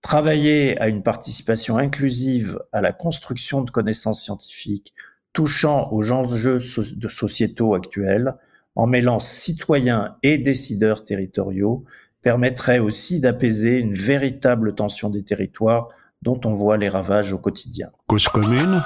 [0.00, 4.94] Travailler à une participation inclusive à la construction de connaissances scientifiques
[5.32, 6.60] touchant aux enjeux
[6.94, 8.34] de sociétaux actuels,
[8.76, 11.84] en mêlant citoyens et décideurs territoriaux,
[12.22, 15.88] permettrait aussi d'apaiser une véritable tension des territoires
[16.22, 17.90] dont on voit les ravages au quotidien.
[18.06, 18.80] Cause commune,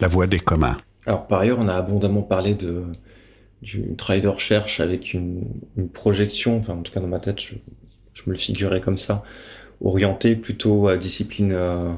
[0.00, 0.78] la voie des communs.
[1.06, 5.44] Alors par ailleurs, on a abondamment parlé du travail de recherche avec une,
[5.92, 7.54] projection, enfin en tout cas dans ma tête, je,
[8.26, 9.24] me le figurais comme ça,
[9.82, 11.92] orienté plutôt à discipline euh,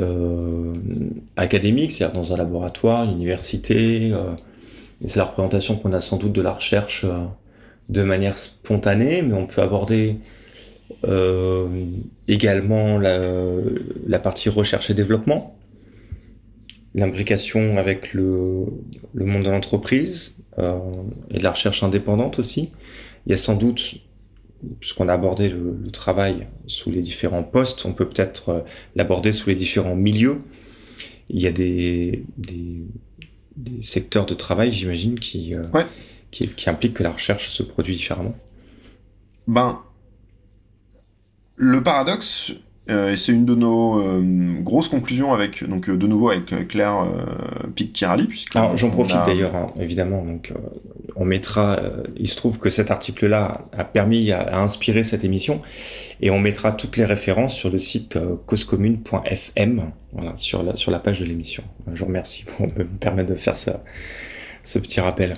[0.00, 0.74] euh,
[1.36, 4.10] académique, c'est-à-dire dans un laboratoire, une université.
[4.12, 4.32] Euh,
[5.04, 7.06] c'est la représentation qu'on a sans doute de la recherche
[7.88, 10.16] de manière spontanée, mais on peut aborder
[12.28, 15.56] également la partie recherche et développement
[16.94, 18.64] l'imbrication avec le,
[19.14, 20.78] le, monde de l'entreprise euh,
[21.30, 22.70] et de la recherche indépendante aussi.
[23.26, 23.96] Il y a sans doute,
[24.80, 28.60] puisqu'on a abordé le, le, travail sous les différents postes, on peut peut-être euh,
[28.96, 30.38] l'aborder sous les différents milieux.
[31.28, 32.82] Il y a des, des,
[33.56, 35.86] des secteurs de travail, j'imagine, qui, euh, ouais.
[36.30, 38.34] qui, qui impliquent que la recherche se produit différemment.
[39.46, 39.80] Ben,
[41.56, 42.52] le paradoxe,
[42.90, 44.20] euh, c'est une de nos euh,
[44.60, 47.06] grosses conclusions avec, donc euh, de nouveau avec Claire
[47.74, 48.28] Pic-Kirali.
[48.74, 50.24] J'en profite d'ailleurs, hein, évidemment.
[50.24, 50.52] Donc
[51.16, 51.80] on mettra.
[52.16, 55.60] il se trouve que cet article-là a permis, à, inspirer cette émission,
[56.20, 60.98] et on mettra toutes les références sur le site causecommune.fm, voilà, sur la sur la
[60.98, 61.62] page de l'émission.
[61.92, 63.82] Je vous remercie pour me permettre de faire ça,
[64.64, 65.36] ce petit rappel.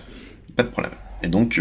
[0.57, 0.93] Pas de problème.
[1.23, 1.61] Et donc,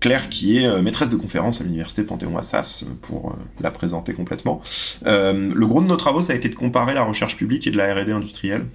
[0.00, 4.14] Claire, qui est euh, maîtresse de conférence à l'université Panthéon-Assas, euh, pour euh, la présenter
[4.14, 4.62] complètement.
[5.04, 7.76] le gros de nos travaux, ça a été de comparer la recherche publique et de
[7.76, 8.66] la R&D industrielle.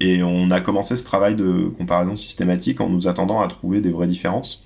[0.00, 3.90] et on a commencé ce travail de comparaison systématique en nous attendant à trouver des
[3.90, 4.64] vraies différences.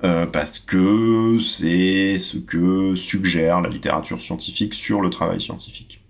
[0.00, 6.04] parce que c'est ce que suggère la littérature scientifique sur le travail scientifique.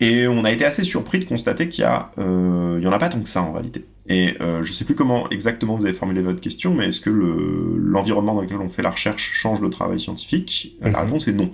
[0.00, 2.92] Et on a été assez surpris de constater qu'il y a, euh, il y en
[2.92, 3.84] a pas tant que ça en réalité.
[4.08, 7.10] Et euh, je sais plus comment exactement vous avez formulé votre question, mais est-ce que
[7.10, 10.76] l'environnement dans lequel on fait la recherche change le travail scientifique?
[10.80, 10.96] La mhm.
[10.96, 11.50] réponse est non.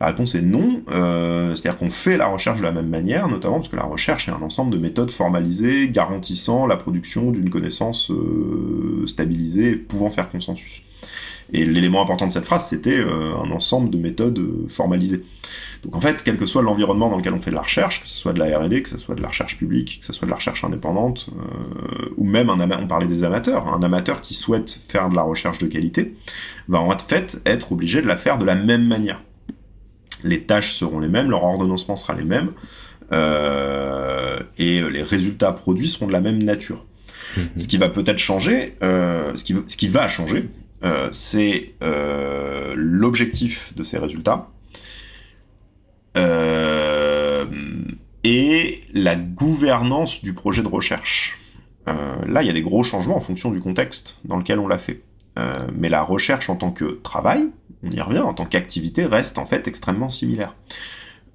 [0.00, 3.56] La réponse est non, euh, c'est-à-dire qu'on fait la recherche de la même manière, notamment
[3.56, 8.10] parce que la recherche est un ensemble de méthodes formalisées garantissant la production d'une connaissance
[8.12, 10.84] euh, stabilisée pouvant faire consensus.
[11.52, 15.24] Et l'élément important de cette phrase, c'était euh, un ensemble de méthodes euh, formalisées.
[15.82, 18.08] Donc en fait, quel que soit l'environnement dans lequel on fait de la recherche, que
[18.08, 20.26] ce soit de la R&D, que ce soit de la recherche publique, que ce soit
[20.26, 24.34] de la recherche indépendante, euh, ou même un on parlait des amateurs, un amateur qui
[24.34, 26.16] souhaite faire de la recherche de qualité,
[26.68, 29.22] va en fait être obligé de la faire de la même manière.
[30.24, 32.50] Les tâches seront les mêmes, leur ordonnancement sera les mêmes,
[34.58, 36.84] et les résultats produits seront de la même nature.
[37.36, 37.60] Mm-hmm.
[37.60, 40.50] Ce qui va peut-être changer, ce, qui, ce qui va changer,
[40.84, 44.48] euh, c'est euh, l'objectif de ces résultats
[46.16, 47.46] euh,
[48.22, 51.38] et la gouvernance du projet de recherche.
[51.86, 54.78] là, il y a des gros changements en fonction du contexte dans lequel on l'a
[54.78, 55.00] fait.
[55.72, 57.48] mais la recherche en tant que travail,
[57.82, 60.54] on y revient, en tant qu'activité, reste en fait extrêmement similaire.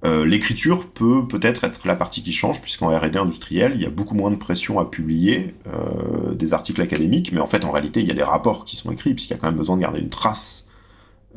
[0.04, 3.90] Euh, l'écriture peut peut-être être la partie qui change, puisqu'en R&D industriel, il y a
[3.90, 8.00] beaucoup moins de pression à publier euh, des articles académiques, mais en fait, en réalité,
[8.00, 9.80] il y a des rapports qui sont écrits, puisqu'il y a quand même besoin de
[9.80, 10.66] garder une trace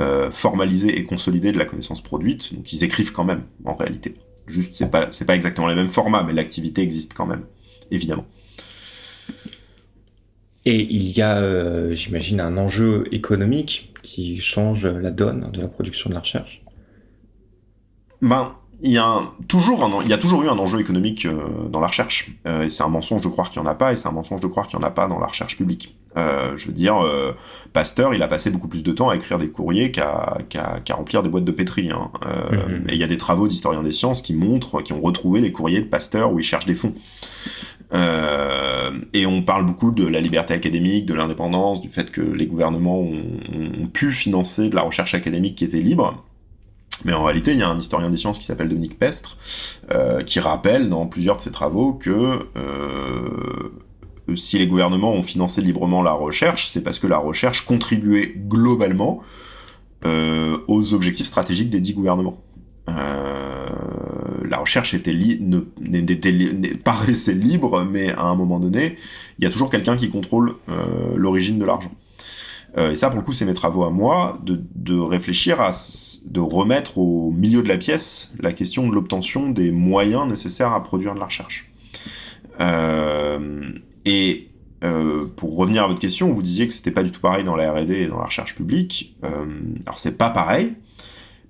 [0.01, 4.15] euh, formalisée et consolidée de la connaissance produite, donc ils écrivent quand même, en réalité.
[4.47, 7.45] Juste, c'est pas, pas exactement les mêmes formats, mais l'activité existe quand même,
[7.89, 8.25] évidemment.
[10.65, 16.09] Et il y a, j'imagine, un enjeu économique qui change la donne de la production
[16.09, 16.61] de la recherche
[18.21, 21.79] ben, il y, a toujours il y a toujours eu un enjeu économique euh, dans
[21.79, 22.29] la recherche.
[22.45, 24.11] Euh, et c'est un mensonge de croire qu'il n'y en a pas, et c'est un
[24.11, 25.97] mensonge de croire qu'il n'y en a pas dans la recherche publique.
[26.15, 26.95] Euh, je veux dire,
[27.73, 30.37] Pasteur, il a passé beaucoup plus de temps à écrire des courriers qu'à
[30.91, 31.89] remplir des boîtes de pétri.
[31.91, 32.11] Hein.
[32.21, 32.89] Mm-hmm.
[32.89, 35.51] Et il y a des travaux d'historiens des sciences qui montrent, qui ont retrouvé les
[35.51, 36.93] courriers de Pasteur où il cherche des fonds.
[37.93, 42.99] et on parle beaucoup de la liberté académique, de l'indépendance, du fait que les gouvernements
[42.99, 43.23] ont,
[43.83, 46.23] ont pu financer de la recherche académique qui était libre.
[47.05, 49.37] Mais en réalité, il y a un historien des sciences qui s'appelle Dominique Pestre,
[49.93, 55.61] euh, qui rappelle dans plusieurs de ses travaux que euh, si les gouvernements ont financé
[55.61, 59.21] librement la recherche, c'est parce que la recherche contribuait globalement
[60.05, 62.41] euh, aux objectifs stratégiques des dix gouvernements.
[62.87, 65.15] la recherche était
[66.83, 68.97] paraissait libre, mais à un moment donné,
[69.37, 70.55] il y a toujours quelqu'un qui contrôle
[71.15, 71.91] l'origine de l'argent.
[72.77, 75.71] et ça, pour le coup, c'est mes travaux à moi, de, de réfléchir à
[76.25, 80.81] de remettre au milieu de la pièce la question de l'obtention des moyens nécessaires à
[80.83, 81.69] produire de la recherche.
[82.59, 83.71] Euh,
[84.05, 84.49] et
[84.83, 87.55] euh, pour revenir à votre question, vous disiez que c'était pas du tout pareil dans
[87.55, 89.15] la R&D et dans la recherche publique.
[89.23, 89.45] Euh,
[89.85, 90.73] alors c'est pas pareil,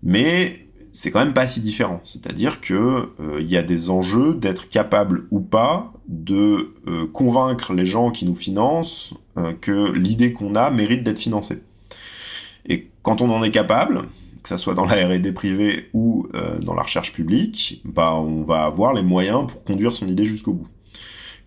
[0.03, 2.01] mais c'est quand même pas si différent.
[2.03, 3.09] C'est-à-dire que
[3.39, 6.73] il y a des enjeux d'être capable ou pas de
[7.13, 9.13] convaincre les gens qui nous financent
[9.61, 11.61] que l'idée qu'on a mérite d'être financée.
[12.67, 14.03] Et quand on en est capable,
[14.47, 18.43] que ça soit dans la R&D privée ou euh, dans la recherche publique, bah, on
[18.43, 20.67] va avoir les moyens pour conduire son idée jusqu'au bout.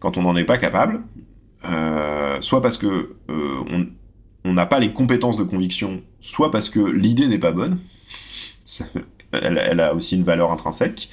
[0.00, 1.00] Quand on n'en est pas capable,
[1.64, 3.86] euh, soit parce que euh,
[4.44, 7.78] on n'a pas les compétences de conviction, soit parce que l'idée n'est pas bonne,
[9.32, 11.08] elle, a aussi une valeur intrinsèque,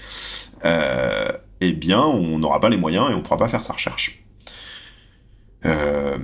[0.66, 4.24] eh bien on n'aura pas les moyens et on ne pourra pas faire sa recherche.
[5.66, 6.18] Euh,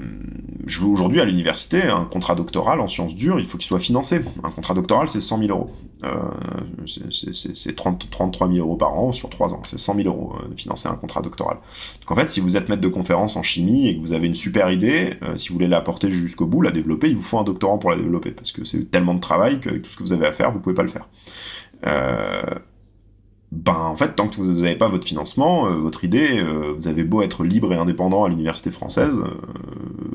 [0.82, 4.22] Aujourd'hui, à l'université, un contrat doctoral en sciences dures, il faut qu'il soit financé.
[4.44, 5.72] Un contrat doctoral, c'est 100 000 euros.
[6.04, 6.10] Euh,
[6.86, 9.62] c'est 33 000 euros par an sur 3 ans.
[9.66, 11.58] C'est 100 000 euros euh, de financer un contrat doctoral.
[12.02, 14.28] Donc en fait, si vous êtes maître de conférence en chimie et que vous avez
[14.28, 17.22] une super idée, euh, si vous voulez la porter jusqu'au bout, la développer, il vous
[17.22, 18.32] faut un doctorant pour la développer.
[18.32, 20.60] Parce que c'est tellement de travail que tout ce que vous avez à faire, vous
[20.60, 21.08] pouvez pas le faire.
[23.54, 26.88] Ben en fait, tant que vous n'avez pas votre financement, euh, votre idée, euh, vous
[26.88, 29.30] avez beau être libre et indépendant à l'université française, euh,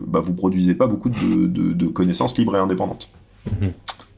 [0.09, 3.11] bah, vous produisez pas beaucoup de, connaissances libres et indépendantes.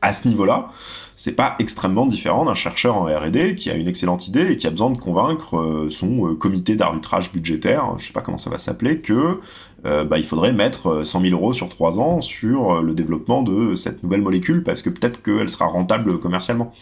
[0.03, 0.71] À ce niveau-là,
[1.17, 4.67] c'est pas extrêmement différent d'un chercheur en R&D qui a une excellente idée et qui
[4.67, 9.01] a besoin de convaincre son comité d'arbitrage budgétaire, je sais pas comment ça va s'appeler,
[9.01, 9.39] que
[9.85, 14.03] bah, il faudrait mettre 100 000 euros sur 3 ans sur le développement de cette
[14.03, 16.73] nouvelle molécule parce que peut-être qu'elle sera rentable commercialement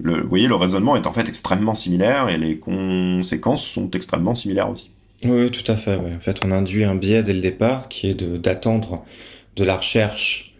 [0.00, 4.70] vous voyez, le raisonnement est en fait extrêmement similaire et les conséquences sont extrêmement similaires
[4.70, 4.90] aussi.
[5.24, 5.94] Oui, tout à fait.
[5.94, 9.04] En fait, on induit un biais dès le départ qui est d'attendre
[9.56, 10.53] de, la recherche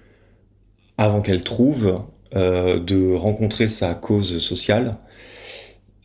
[0.98, 1.94] avant qu'elle trouve,
[2.36, 4.92] euh, de rencontrer sa cause sociale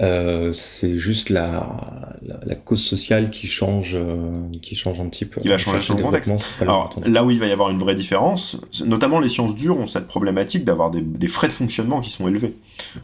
[0.01, 4.31] euh, c'est juste la, la, cause sociale qui change, euh,
[4.61, 5.41] qui change un petit peu.
[5.41, 6.31] Qui va changer son contexte.
[6.61, 9.85] Alors, là où il va y avoir une vraie différence, notamment les sciences dures ont
[9.85, 12.55] cette problématique d'avoir des, des, frais de fonctionnement qui sont élevés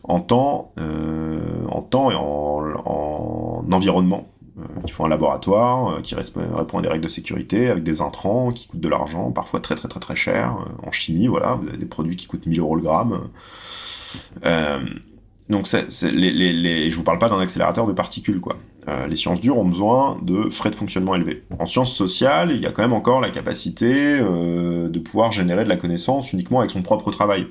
[0.04, 4.30] en temps, euh, en temps et en, en environnement.
[4.86, 8.68] Il faut un laboratoire qui répond à des règles de sécurité avec des intrants qui
[8.68, 10.56] coûtent de l'argent, parfois très très très très cher.
[10.84, 13.30] En chimie, voilà, vous avez des produits qui coûtent 1000 euros le gramme.
[14.46, 14.80] Euh,
[15.50, 18.58] donc, c'est, je vous parle pas d'un accélérateur de particules, quoi.
[18.88, 21.44] Euh, les sciences dures ont besoin de frais de fonctionnement élevés.
[21.60, 25.64] En sciences sociales, il y a quand même encore la capacité euh, de pouvoir générer
[25.64, 27.48] de la connaissance uniquement avec son propre travail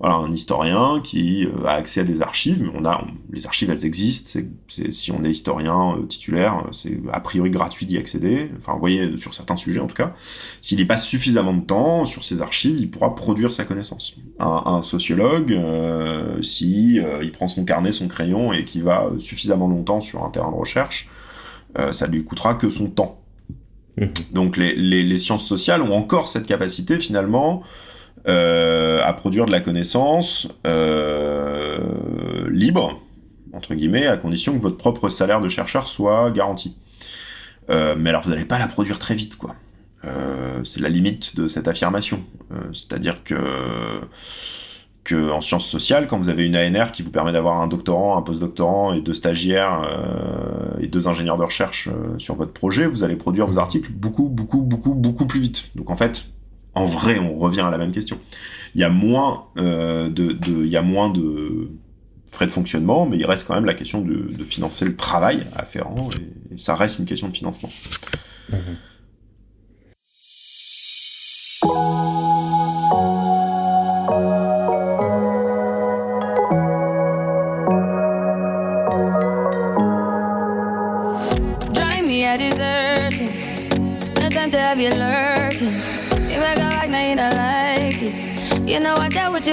[0.00, 3.68] voilà, un historien qui euh, a accès à des archives, mais on a, les archives
[3.70, 7.98] elles existent, c'est, si on est historien euh, titulaire, euh, c'est a priori gratuit d'y
[7.98, 10.14] accéder, enfin vous voyez, sur certains sujets en tout cas,
[10.60, 14.14] s'il y passe suffisamment de temps sur ces archives, il pourra produire sa connaissance.
[14.38, 19.66] Un, un sociologue, euh, si il prend son carnet, son crayon et qui va suffisamment
[19.66, 21.08] longtemps sur un terrain de recherche,
[21.92, 23.20] ça lui coûtera que son temps.
[23.96, 24.06] Mmh.
[24.32, 27.64] Donc les, les, les, sciences sociales ont encore cette capacité finalement euh,
[28.28, 33.00] à produire de la connaissance euh, libre,
[33.52, 36.76] entre guillemets, à condition que votre propre salaire de chercheur soit garanti.
[37.70, 39.54] Euh, mais alors vous n'allez pas la produire très vite, quoi.
[40.64, 42.22] c'est la limite de cette affirmation.
[42.72, 43.34] C'est-à-dire que,
[45.04, 48.18] que en sciences sociales, quand vous avez une ANR qui vous permet d'avoir un doctorant,
[48.18, 49.82] un postdoctorant et deux stagiaires
[50.80, 54.60] et deux ingénieurs de recherche sur votre projet, vous allez produire vos articles beaucoup, beaucoup,
[54.60, 55.70] beaucoup, beaucoup plus vite.
[55.74, 56.24] Donc en fait,
[56.74, 58.18] en vrai, on revient à la même question.
[58.74, 61.70] Il y a moins, euh, de, il y a moins de
[62.26, 66.10] frais de fonctionnement, mais il reste quand même la question de, financer le travail afférent,
[66.18, 67.70] et, et, ça reste une question de financement.
[68.50, 68.56] Mmh.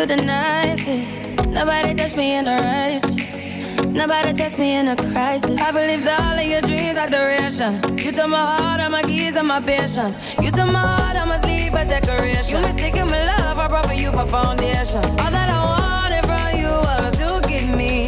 [0.08, 1.20] The nicest.
[1.48, 3.36] Nobody touched me in the righteous.
[3.84, 5.60] Nobody text me in a crisis.
[5.60, 7.82] I believed all of your dreams are duration.
[7.98, 10.38] You took my heart, all my keys, and my patience.
[10.38, 12.56] You took my heart, I must leave a decoration.
[12.56, 15.04] You mistaken my love, I brought for you for foundation.
[15.22, 18.05] All that I wanted from you was to give me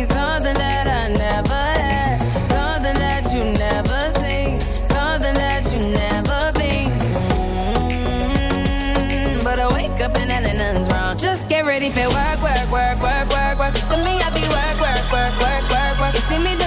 [11.50, 13.74] ready for work, work, work, work, work, work.
[13.74, 16.14] To me, I be work, work, work, work, work, work.
[16.16, 16.67] You see me do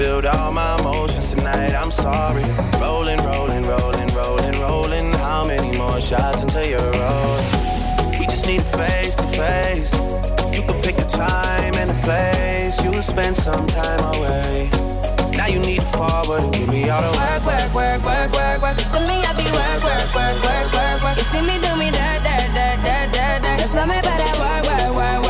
[0.00, 1.74] spilled all my emotions tonight.
[1.74, 2.44] I'm sorry.
[2.80, 5.12] Rolling, rolling, rolling, rolling, rolling.
[5.12, 7.44] How many more shots until you're rolling?
[8.18, 9.92] We just need a face to face.
[10.54, 12.82] You can pick a time and a place.
[12.82, 14.70] You'll spend some time away.
[15.36, 18.62] Now you need to forward and give me all the work, work, work, work, work,
[18.62, 18.76] work.
[18.94, 21.16] To me, I be work, work, work, work, work, work.
[21.18, 23.58] You see me do me dirt, dirt, dirt, dirt, dirt, dirt.
[23.60, 25.29] There's something about that work, work, work, work, work,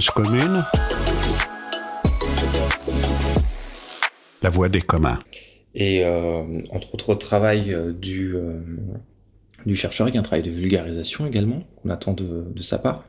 [0.00, 0.64] cause commune,
[4.40, 5.18] la voix des communs.
[5.74, 8.60] Et euh, entre autres travail euh, du, euh,
[9.66, 12.78] du chercheur, il y a un travail de vulgarisation également qu'on attend de, de sa
[12.78, 13.04] part.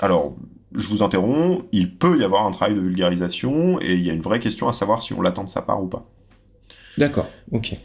[0.00, 0.34] Alors,
[0.74, 4.12] je vous interromps, il peut y avoir un travail de vulgarisation et il y a
[4.12, 6.10] une vraie question à savoir si on l'attend de sa part ou pas.
[6.98, 7.76] D'accord, ok.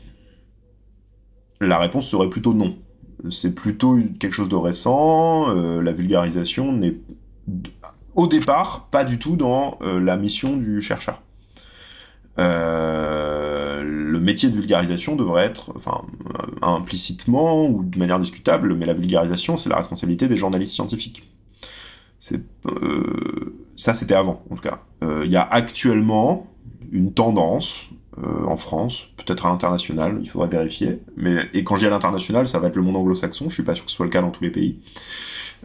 [1.62, 2.80] La réponse serait plutôt non.
[3.30, 6.95] C'est plutôt quelque chose de récent, euh, la vulgarisation n'est
[8.20, 11.22] au départ pas du tout dans euh, la mission du chercheur.
[12.38, 18.86] Euh, le métier de vulgarisation devrait être, enfin, euh, implicitement ou de manière discutable, mais
[18.86, 21.30] la vulgarisation, c'est la responsabilité des journalistes scientifiques.
[22.20, 24.82] Ça, c'était avant, en tout cas.
[25.01, 26.47] Il y a actuellement
[26.91, 27.88] une tendance
[28.45, 30.99] en France, peut-être à l'international, il faudra vérifier.
[31.15, 33.47] Mais et quand je dis à l'international, ça va être le monde anglo-saxon.
[33.47, 34.80] Je suis pas sûr que ce soit le cas dans tous les pays.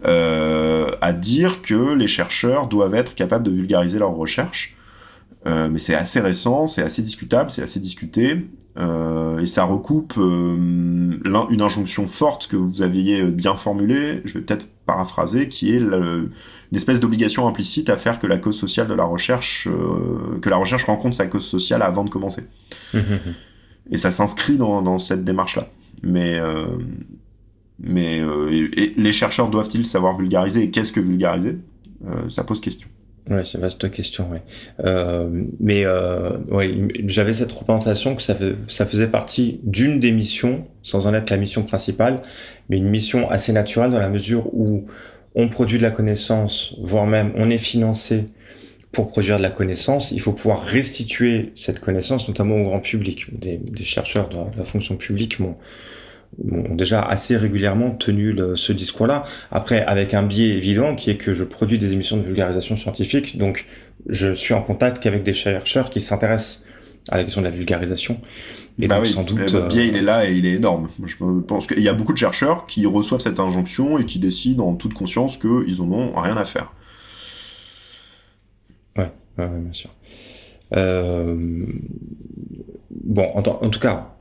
[0.05, 4.75] Euh, à dire que les chercheurs doivent être capables de vulgariser leurs recherches.
[5.47, 8.47] Euh, mais c'est assez récent, c'est assez discutable, c'est assez discuté,
[8.79, 14.41] euh, et ça recoupe euh, une injonction forte que vous aviez bien formulée, je vais
[14.41, 16.31] peut-être paraphraser, qui est le-
[16.73, 20.49] une espèce d'obligation implicite à faire que la cause sociale de la recherche, euh, que
[20.49, 22.45] la recherche rencontre sa cause sociale avant de commencer.
[23.91, 25.69] Et ça s'inscrit dans, dans cette démarche-là.
[26.03, 26.41] Mais,
[27.81, 31.57] mais euh, les chercheurs doivent-ils savoir vulgariser et qu'est-ce que vulgariser?
[32.07, 32.89] Euh, Ça pose question.
[33.31, 34.43] Ouais, c'est vaste question, ouais.
[34.85, 35.87] Euh, mais
[36.51, 36.75] ouais,
[37.07, 41.63] j'avais cette représentation que ça faisait partie d'une des missions, sans en être la mission
[41.63, 42.21] principale,
[42.69, 44.85] mais une mission assez naturelle dans la mesure où
[45.35, 48.27] on produit de la connaissance, voire même on est financé
[48.93, 50.13] pour produire de la connaissance.
[50.13, 53.27] Il faut pouvoir restituer cette connaissance, notamment au grand public.
[53.37, 55.57] Des, des chercheurs de la fonction publique m'ont
[56.51, 59.23] ont déjà assez régulièrement tenu le- ce discours-là.
[59.51, 63.39] Après, avec un biais évident qui est que je produis des émissions de vulgarisation scientifique,
[63.39, 63.67] donc
[64.09, 66.65] je suis en contact qu'avec des chercheurs qui s'intéressent
[67.11, 68.19] à la question de la vulgarisation.
[68.81, 69.39] Et Bah donc oui, sans doute.
[69.39, 70.89] votre euh, biais, il est là et il est énorme.
[71.07, 71.15] Je
[71.47, 74.75] pense qu'il y a beaucoup de chercheurs qui reçoivent cette injonction et qui décident en
[74.75, 76.73] toute conscience qu'ils en ont rien à faire.
[78.97, 79.91] Ouais, ouais, ouais, bien sûr.
[80.77, 81.37] Euh,
[82.91, 84.14] bon, en, en, tout cas,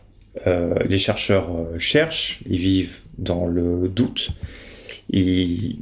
[0.47, 4.31] euh, les chercheurs euh, cherchent, ils vivent dans le doute,
[5.09, 5.77] ils,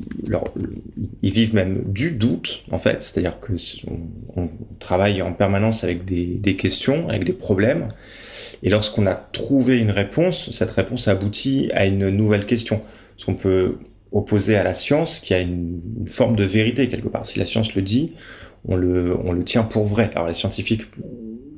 [1.24, 3.54] vivent même du doute, en fait, c'est-à-dire que
[4.36, 4.49] on,
[4.80, 7.88] travaille en permanence avec des, questions, avec des problèmes,
[8.62, 12.82] et lorsqu'on a trouvé une réponse, cette réponse aboutit à une nouvelle question.
[13.18, 13.78] Ce qu'on peut
[14.12, 17.26] opposer à la science, qui a une, forme de vérité quelque part.
[17.26, 18.12] Si la science le dit,
[18.68, 20.12] on le tient pour vrai.
[20.14, 20.84] Alors les scientifiques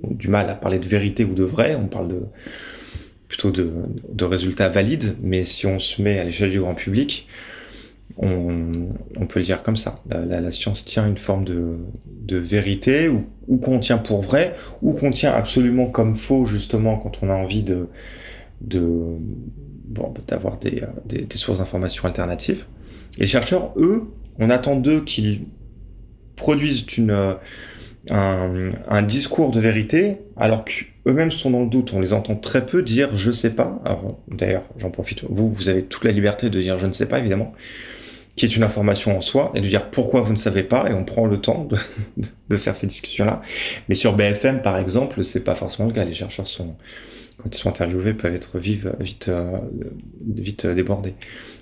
[0.03, 2.21] ont du mal à parler de vérité ou de vrai, on parle de,
[3.33, 7.27] plutôt de, résultats valides, mais si on se met à l'échelle du grand public,
[8.17, 8.91] on,
[9.27, 9.95] peut le dire comme ça.
[10.07, 15.33] La, science tient une forme de, vérité, ou, qu'on tient pour vrai, ou qu'on tient
[15.33, 17.87] absolument comme faux, justement, quand on a envie de,
[20.27, 20.83] d'avoir des,
[21.33, 22.65] sources d'informations alternatives.
[23.17, 24.03] Les chercheurs, eux,
[24.37, 25.45] on attend d'eux qu'ils
[26.35, 27.35] produisent une,
[28.09, 31.93] un, discours de vérité, alors qu'eux-mêmes sont dans le doute.
[31.93, 33.81] On les entend très peu dire je sais pas.
[34.27, 35.23] D'ailleurs, j'en profite.
[35.29, 37.53] Vous, vous avez toute la liberté de dire je ne sais pas, évidemment,
[38.35, 40.93] qui est une information en soi, et de dire pourquoi vous ne savez pas, et
[40.93, 41.77] on prend le temps de,
[42.49, 43.41] de faire ces discussions-là.
[43.89, 46.03] Mais sur BFM, par exemple, c'est pas forcément le cas.
[46.03, 46.75] Les chercheurs sont,
[47.43, 49.29] quand ils sont interviewés, peuvent être vite, vite,
[50.25, 51.13] vite débordés.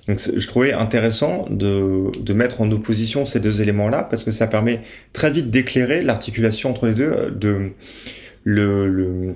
[0.07, 4.47] Donc je trouvais intéressant de, de, mettre en opposition ces deux éléments-là parce que ça
[4.47, 4.82] permet
[5.13, 7.71] très vite d'éclairer l'articulation entre les deux, de
[8.43, 9.36] le,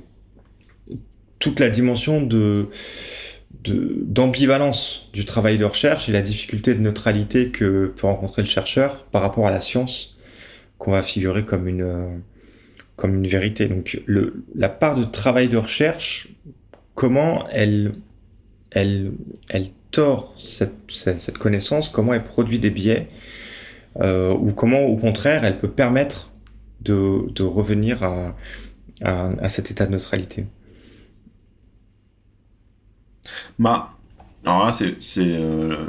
[1.39, 2.67] toute la dimension de
[3.63, 9.05] d'ambivalence du travail de recherche et la difficulté de neutralité que peut rencontrer le chercheur
[9.05, 10.17] par rapport à la science
[10.77, 12.21] qu'on va figurer comme une
[12.95, 13.67] comme une vérité.
[13.67, 14.01] Donc
[14.55, 16.29] la part de travail de recherche,
[16.93, 17.93] comment elle
[18.71, 19.11] elle
[19.49, 23.07] elle tord cette, cette, connaissance, comment elle produit des biais,
[24.01, 26.31] euh, ou comment, au contraire, elle peut permettre
[26.81, 28.35] de, de revenir à,
[29.01, 30.45] à, à, cet état de neutralité.
[33.57, 33.93] Bah,
[34.45, 35.85] alors là, c'est, euh,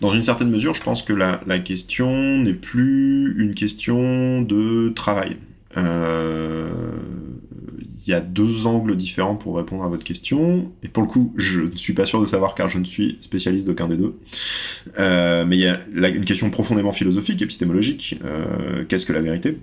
[0.00, 4.90] dans une certaine mesure, je pense que la, la question n'est plus une question de
[4.94, 5.36] travail.
[5.76, 6.70] Euh,
[8.08, 10.72] il y a deux angles différents pour répondre à votre question.
[10.82, 13.18] Et pour le coup, je ne suis pas sûr de savoir car je ne suis
[13.20, 14.14] spécialiste d'aucun des deux.
[14.98, 18.18] Euh, mais il y a une question profondément philosophique, épistémologique.
[18.24, 19.58] Euh, qu'est-ce que la vérité?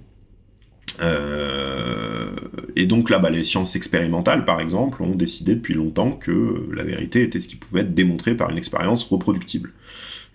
[1.02, 2.30] Euh,
[2.76, 6.84] et donc là, bah, les sciences expérimentales, par exemple, ont décidé depuis longtemps que la
[6.84, 9.72] vérité était ce qui pouvait être démontré par une expérience reproductible.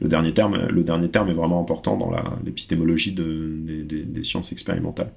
[0.00, 2.10] Le dernier terme, est vraiment important dans
[2.44, 5.12] l'épistémologie de, des, sciences expérimentales.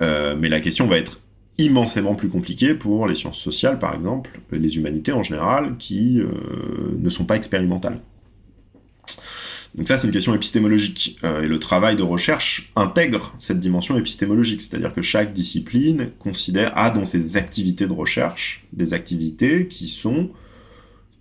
[0.00, 1.20] Euh, mais la question va être
[1.58, 6.28] immensément plus compliquée pour les sciences sociales, par exemple, les humanités en général, qui euh,
[6.98, 8.00] ne sont pas expérimentales.
[9.74, 11.18] Donc ça, c'est une question épistémologique.
[11.24, 16.76] Euh, et le travail de recherche intègre cette dimension épistémologique, c'est-à-dire que chaque discipline considère,
[16.78, 20.30] a dans ses activités de recherche des activités qui sont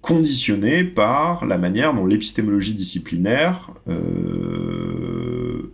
[0.03, 5.71] conditionnées par la manière dont l'épistémologie disciplinaire euh,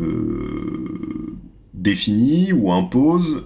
[0.00, 1.36] euh,
[1.72, 3.44] définit ou impose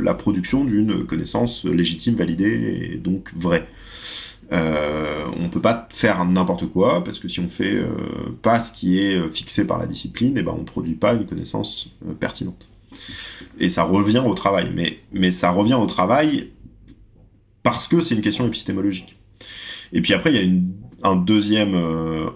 [0.00, 3.68] la production d'une connaissance légitime, validée et donc vraie.
[4.50, 7.88] Euh, on peut pas faire n'importe quoi parce que si on fait euh,
[8.40, 11.26] pas ce qui est euh, fixé par la discipline, eh ben on produit pas une
[11.26, 12.68] connaissance euh, pertinente.
[13.60, 14.72] Et ça revient au travail,
[15.12, 16.50] mais ça revient au travail
[17.70, 19.16] parce que c'est une question épistémologique.
[19.92, 20.48] Et puis après, il y
[21.02, 21.74] a un deuxième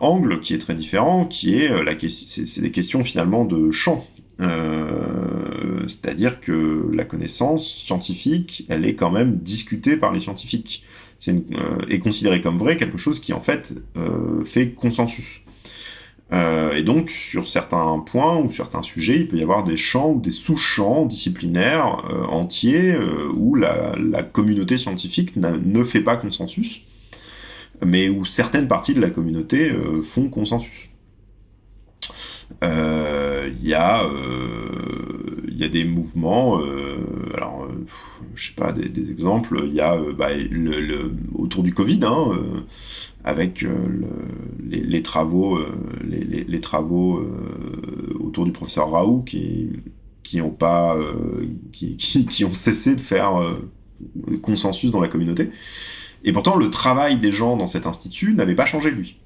[0.01, 4.07] angle qui est très différent, qui est la question, c'est des questions finalement de champ.
[5.87, 10.85] C'est-à-dire que la connaissance scientifique, elle est quand même discutée par les scientifiques
[11.22, 15.43] c'est euh, est considéré comme vrai quelque chose qui en fait euh, fait consensus.
[16.33, 20.12] Euh, et donc, sur certains points ou certains sujets, il peut y avoir des champs
[20.12, 22.97] ou des sous-champs disciplinaires entiers
[23.35, 26.85] où la, communauté scientifique ne fait pas consensus,
[27.85, 29.70] mais où certaines parties de la communauté
[30.03, 30.89] font consensus.
[32.62, 34.03] Il y a
[35.62, 36.97] y a des mouvements, euh,
[37.35, 37.87] alors euh,
[38.35, 40.28] je sais pas, des, exemples, il y a euh, bah,
[41.35, 42.64] autour du Covid, hein,
[43.24, 43.64] avec
[44.68, 45.58] les, travaux,
[46.04, 47.24] les, travaux
[48.18, 49.70] autour du professeur Raoult qui
[50.22, 50.96] qui ont pas,
[51.72, 53.56] qui, qui, ont cessé de faire
[54.40, 55.50] consensus dans la communauté.
[56.24, 59.16] Et pourtant, le travail des gens dans cet institut n'avait pas changé lui.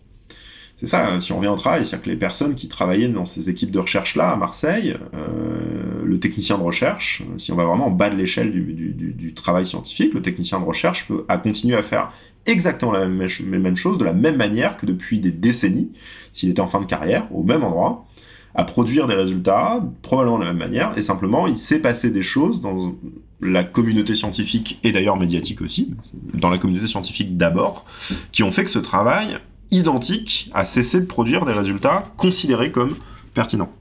[0.76, 3.24] C'est ça, hein, si on revient au travail, c'est-à-dire que les personnes qui travaillaient dans
[3.24, 7.86] ces équipes de recherche-là à Marseille, euh, le technicien de recherche, si on va vraiment
[7.86, 12.12] en bas de l'échelle du, travail scientifique, le technicien de recherche a continué à faire
[12.44, 15.92] exactement la même, chose, de la même manière que depuis des décennies,
[16.32, 18.06] s'il était en fin de carrière, au même endroit,
[18.54, 22.22] à produire des résultats, probablement de la même manière, et simplement il s'est passé des
[22.22, 22.94] choses dans
[23.40, 25.94] la communauté scientifique et d'ailleurs médiatique aussi,
[26.34, 27.84] dans la communauté scientifique d'abord,
[28.32, 29.38] qui ont fait que ce travail
[29.70, 32.94] identique a cessé de produire des résultats considérés comme
[33.34, 33.72] pertinents.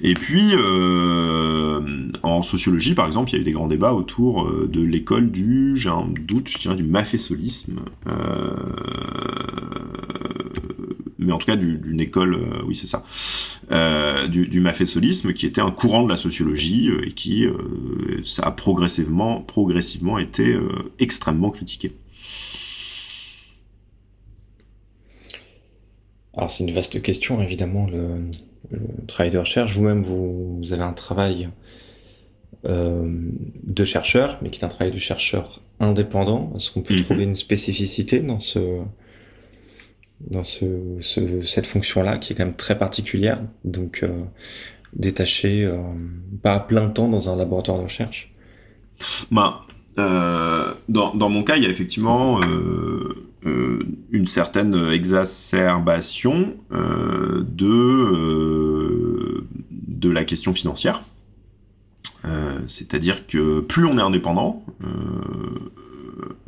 [0.00, 1.80] Et puis, euh,
[2.22, 5.30] en sociologie, par exemple, il y a eu des grands débats autour euh, de l'école
[5.30, 8.54] du, j'ai un doute, je dirais du mafésolisme, euh,
[11.18, 13.02] mais en tout cas d'une école, oui c'est ça,
[14.28, 17.46] du, du mafésolisme, qui était un courant de la sociologie et qui
[18.42, 20.56] a progressivement été
[21.00, 21.92] extrêmement critiqué.
[26.36, 28.30] Alors c'est une vaste question, évidemment, le,
[29.06, 29.72] travail de recherche.
[29.72, 31.48] Vous-même, vous, avez un travail
[32.64, 33.08] euh,
[33.62, 36.52] de chercheur, mais qui est un travail de chercheur indépendant.
[36.56, 37.04] Est-ce qu'on peut mhm.
[37.04, 38.80] trouver une spécificité dans ce
[40.20, 40.66] dans ce,
[41.42, 44.22] cette fonction-là, qui est quand même très particulière, donc euh,
[44.94, 45.76] détaché, euh,
[46.42, 48.32] pas à plein temps dans un laboratoire de recherche?
[49.30, 49.66] Bah,
[49.96, 53.26] dans, dans, mon cas, il y a effectivement euh,
[54.10, 61.02] une certaine exacerbation euh, de, euh, de la question financière.
[62.66, 64.64] C'est-à-dire que plus on est indépendant,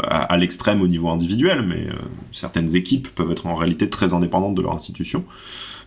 [0.03, 1.87] à, l'extrême au niveau individuel, mais
[2.33, 5.25] certaines équipes peuvent être en réalité très indépendantes de leur institution,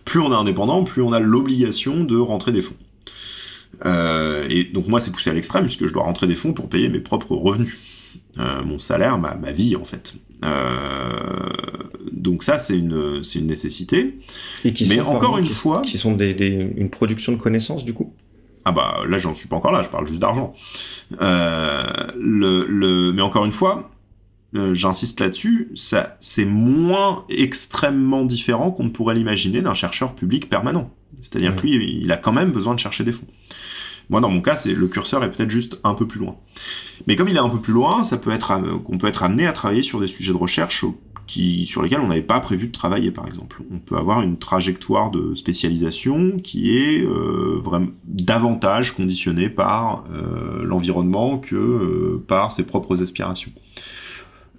[0.06, 2.76] plus on est indépendant, plus on a l'obligation de rentrer des fonds.
[3.84, 6.88] et donc moi c'est poussé à l'extrême puisque je dois rentrer des fonds pour payer
[6.88, 8.01] mes propres revenus.
[8.36, 10.14] Mon salaire, ma, ma, vie en fait.
[10.44, 11.50] Euh,
[12.10, 14.18] donc ça, c'est une, c'est une nécessité.
[14.64, 16.32] Et qui Mais sont, encore une fois, qui sont des,
[16.76, 18.14] une production de connaissances du coup?
[18.64, 19.82] Ah bah là, j'en suis pas encore là.
[19.82, 20.54] Je parle juste d'argent.
[21.20, 21.82] Euh,
[22.16, 23.90] le, le, mais encore une fois,
[24.54, 30.48] euh, j'insiste là-dessus, ça, c'est moins extrêmement différent qu'on ne pourrait l'imaginer d'un chercheur public
[30.48, 30.90] permanent.
[31.20, 33.26] C'est-à-dire que lui, il a quand même besoin de chercher des fonds.
[34.10, 36.36] Moi, dans mon cas, le curseur est peut-être juste un peu plus loin.
[37.06, 38.52] Mais comme il est un peu plus loin, ça peut être
[38.84, 40.84] qu'on peut être amené à travailler sur des sujets de recherche
[41.26, 43.62] qui, sur lesquels on n'avait pas prévu de travailler, par exemple.
[43.72, 50.64] On peut avoir une trajectoire de spécialisation qui est euh, vraiment davantage conditionnée par euh,
[50.64, 53.52] l'environnement que euh, par ses propres aspirations.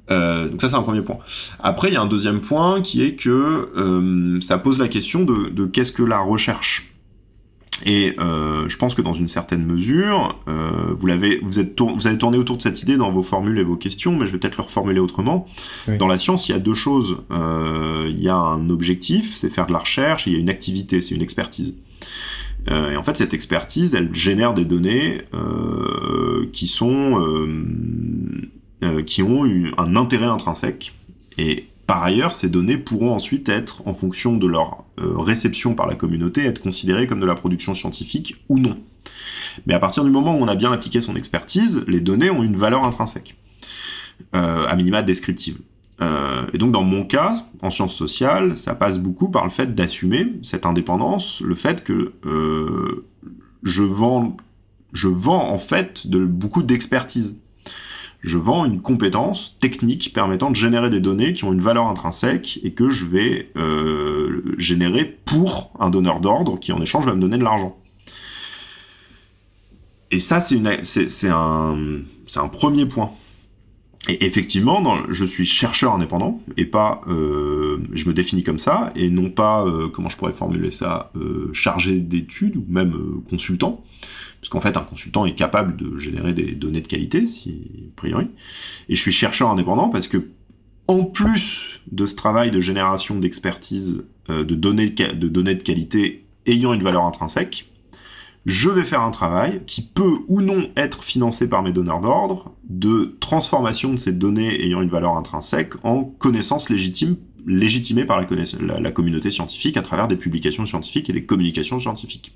[0.10, 1.18] donc ça c'est un premier point.
[1.60, 3.70] Après il y a un deuxième point qui est que
[4.42, 6.93] ça pose la question de qu'est-ce que la recherche?
[7.86, 12.08] Et euh, je pense que dans une certaine mesure, euh, vous, l'avez, vous, êtes vous
[12.08, 14.38] avez tourné autour de cette idée dans vos formules et vos questions, mais je vais
[14.38, 15.48] peut-être le reformuler autrement.
[15.88, 17.18] Dans la science, il y a deux choses.
[17.32, 20.40] Euh, il y a un objectif, c'est faire de la recherche, et il y a
[20.40, 21.78] une activité, c'est une expertise.
[22.70, 25.24] Et en fait, cette expertise, elle génère des données
[26.54, 27.22] qui sont
[29.06, 29.44] qui ont
[29.78, 30.94] un intérêt intrinsèque.
[31.38, 35.88] Et par ailleurs, ces données pourront ensuite être, en fonction de leur euh, réception par
[35.88, 38.78] la communauté, être considérées comme de la production scientifique ou non.
[39.66, 42.42] Mais à partir du moment où on a bien appliqué son expertise, les données ont
[42.42, 43.36] une valeur intrinsèque,
[44.34, 45.60] euh, à minima descriptive.
[46.02, 49.76] Euh, et donc dans mon cas, en sciences sociales, ça passe beaucoup par le fait
[49.76, 52.14] d'assumer cette indépendance, le fait que
[53.62, 54.38] je vends,
[54.94, 57.38] je vends en fait beaucoup d'expertise
[58.24, 62.60] je vends une compétence technique permettant de générer des données qui ont une valeur intrinsèque
[62.64, 67.20] et que je vais euh, générer pour un donneur d'ordre qui en échange va me
[67.20, 67.78] donner de l'argent.
[70.12, 73.12] Et ça, c'est un, premier point.
[74.08, 79.10] Et effectivement, je suis chercheur indépendant et pas, euh, je me définis comme ça et
[79.10, 81.12] non pas, euh, comment je pourrais formuler ça,
[81.52, 82.96] chargé d'études ou même
[83.30, 83.84] consultant,
[84.44, 87.96] parce qu'en fait un consultant est capable de générer des données de qualité, si a
[87.96, 88.28] priori.
[88.90, 90.32] Et je suis chercheur indépendant parce que
[90.90, 96.84] en plus de ce travail de génération d'expertise euh, de données de qualité ayant une
[96.84, 97.70] valeur intrinsèque,
[98.46, 102.52] je vais faire un travail qui peut ou non être financé par mes donneurs d'ordre
[102.68, 107.16] de transformation de ces données ayant une valeur intrinsèque en connaissances légitimes
[107.46, 112.36] légitimées par la, communauté scientifique à travers des publications scientifiques et des communications scientifiques.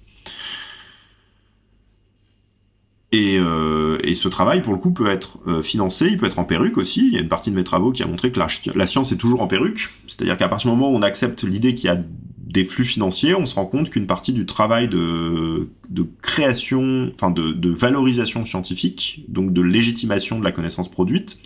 [3.14, 6.40] Et, euh, et, ce travail, pour le coup, peut être euh, financé, il peut être
[6.40, 7.08] en perruque aussi.
[7.08, 9.18] Il y a une partie de mes travaux qui a montré que la, science est
[9.18, 9.90] toujours en perruque.
[10.08, 11.98] C'est-à-dire qu'à partir du moment où on accepte l'idée qu'il y a
[12.38, 17.32] des flux financiers, on se rend compte qu'une partie du travail de, de création, enfin
[17.32, 21.38] de, de, valorisation scientifique, donc de légitimation de la connaissance produite,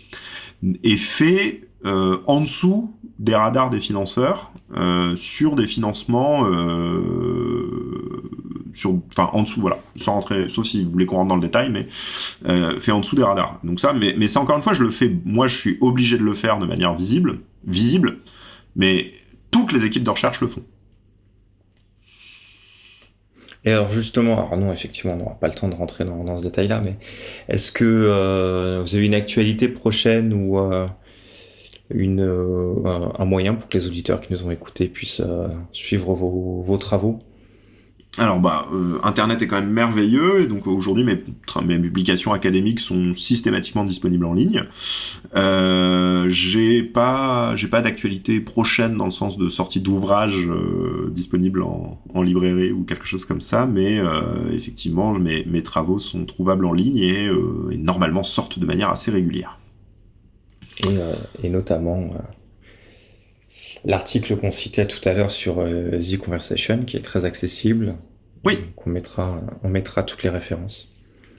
[0.82, 8.22] est fait euh, en dessous des radars des financeurs euh, sur des financements euh,
[8.72, 9.78] sur enfin en dessous voilà.
[9.96, 11.86] Sans rentrer sauf si vous voulez qu'on rentre dans le détail mais
[12.48, 13.60] euh, fait en dessous des radars.
[13.64, 16.18] Donc ça mais mais ça encore une fois je le fais moi je suis obligé
[16.18, 18.18] de le faire de manière visible visible
[18.76, 19.12] mais
[19.50, 20.62] toutes les équipes de recherche le font.
[23.64, 26.36] Et alors justement, alors non, effectivement, on n'aura pas le temps de rentrer dans, dans
[26.36, 26.96] ce détail-là, mais
[27.48, 30.88] est-ce que euh, vous avez une actualité prochaine ou euh,
[31.94, 32.22] une,
[33.18, 35.22] un moyen pour que les auditeurs qui nous ont écoutés puissent
[35.72, 37.20] suivre vos, vos travaux?
[38.18, 43.14] Alors bah euh, internet est quand même merveilleux et donc aujourd'hui mes, publications académiques sont
[43.14, 44.64] systématiquement disponibles en ligne.
[45.34, 51.62] Euh, j'ai pas j'ai pas d'actualité prochaine dans le sens de sortie d'ouvrage euh, disponible
[51.62, 56.74] en, librairie ou quelque chose comme ça, mais euh, effectivement mes, travaux sont trouvables en
[56.74, 57.30] ligne et,
[57.78, 59.58] normalement sortent de manière assez régulière.
[61.42, 62.10] Et notamment
[63.84, 67.96] l'article qu'on citait tout à l'heure sur euh, The Conversation, qui est très accessible.
[68.44, 68.56] Oui.
[68.56, 70.88] Donc on mettra, on mettra toutes les références.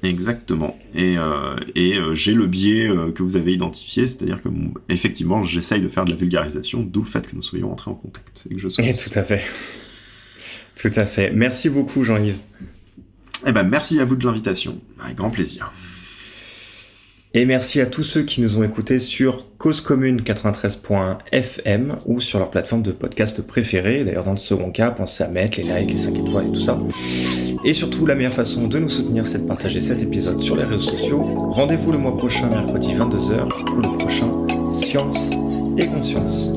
[0.03, 0.77] Exactement.
[0.93, 4.49] Et, euh, et euh, j'ai le biais euh, que vous avez identifié, c'est-à-dire que
[4.89, 7.95] effectivement, j'essaye de faire de la vulgarisation, d'où le fait que nous soyons entrés en
[7.95, 8.83] contact et que je sois.
[8.83, 9.41] Et tout à fait.
[10.75, 11.31] Tout à fait.
[11.31, 12.37] Merci beaucoup, Jean-Yves.
[13.45, 14.81] Eh ben, merci à vous de l'invitation.
[15.01, 15.71] Avec grand plaisir.
[17.35, 22.37] Et merci à tous ceux qui nous ont écoutés sur Cause Commune 93.fm ou sur
[22.37, 24.03] leur plateforme de podcast préférée.
[24.03, 26.61] D'ailleurs, dans le second cas, pensez à mettre les likes, les 5 étoiles et tout
[26.61, 26.79] ça.
[27.65, 30.63] Et surtout, la meilleure façon de nous soutenir, c'est de partager cet épisode sur les
[30.63, 31.23] réseaux sociaux.
[31.23, 34.27] Rendez-vous le mois prochain, mercredi 22h, pour le prochain
[34.71, 35.31] Science
[35.79, 36.51] et Conscience.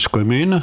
[0.00, 0.62] Commune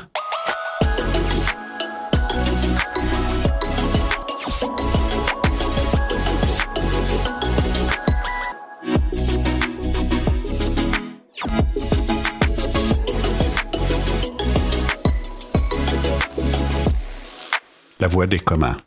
[17.99, 18.77] La voix des communs.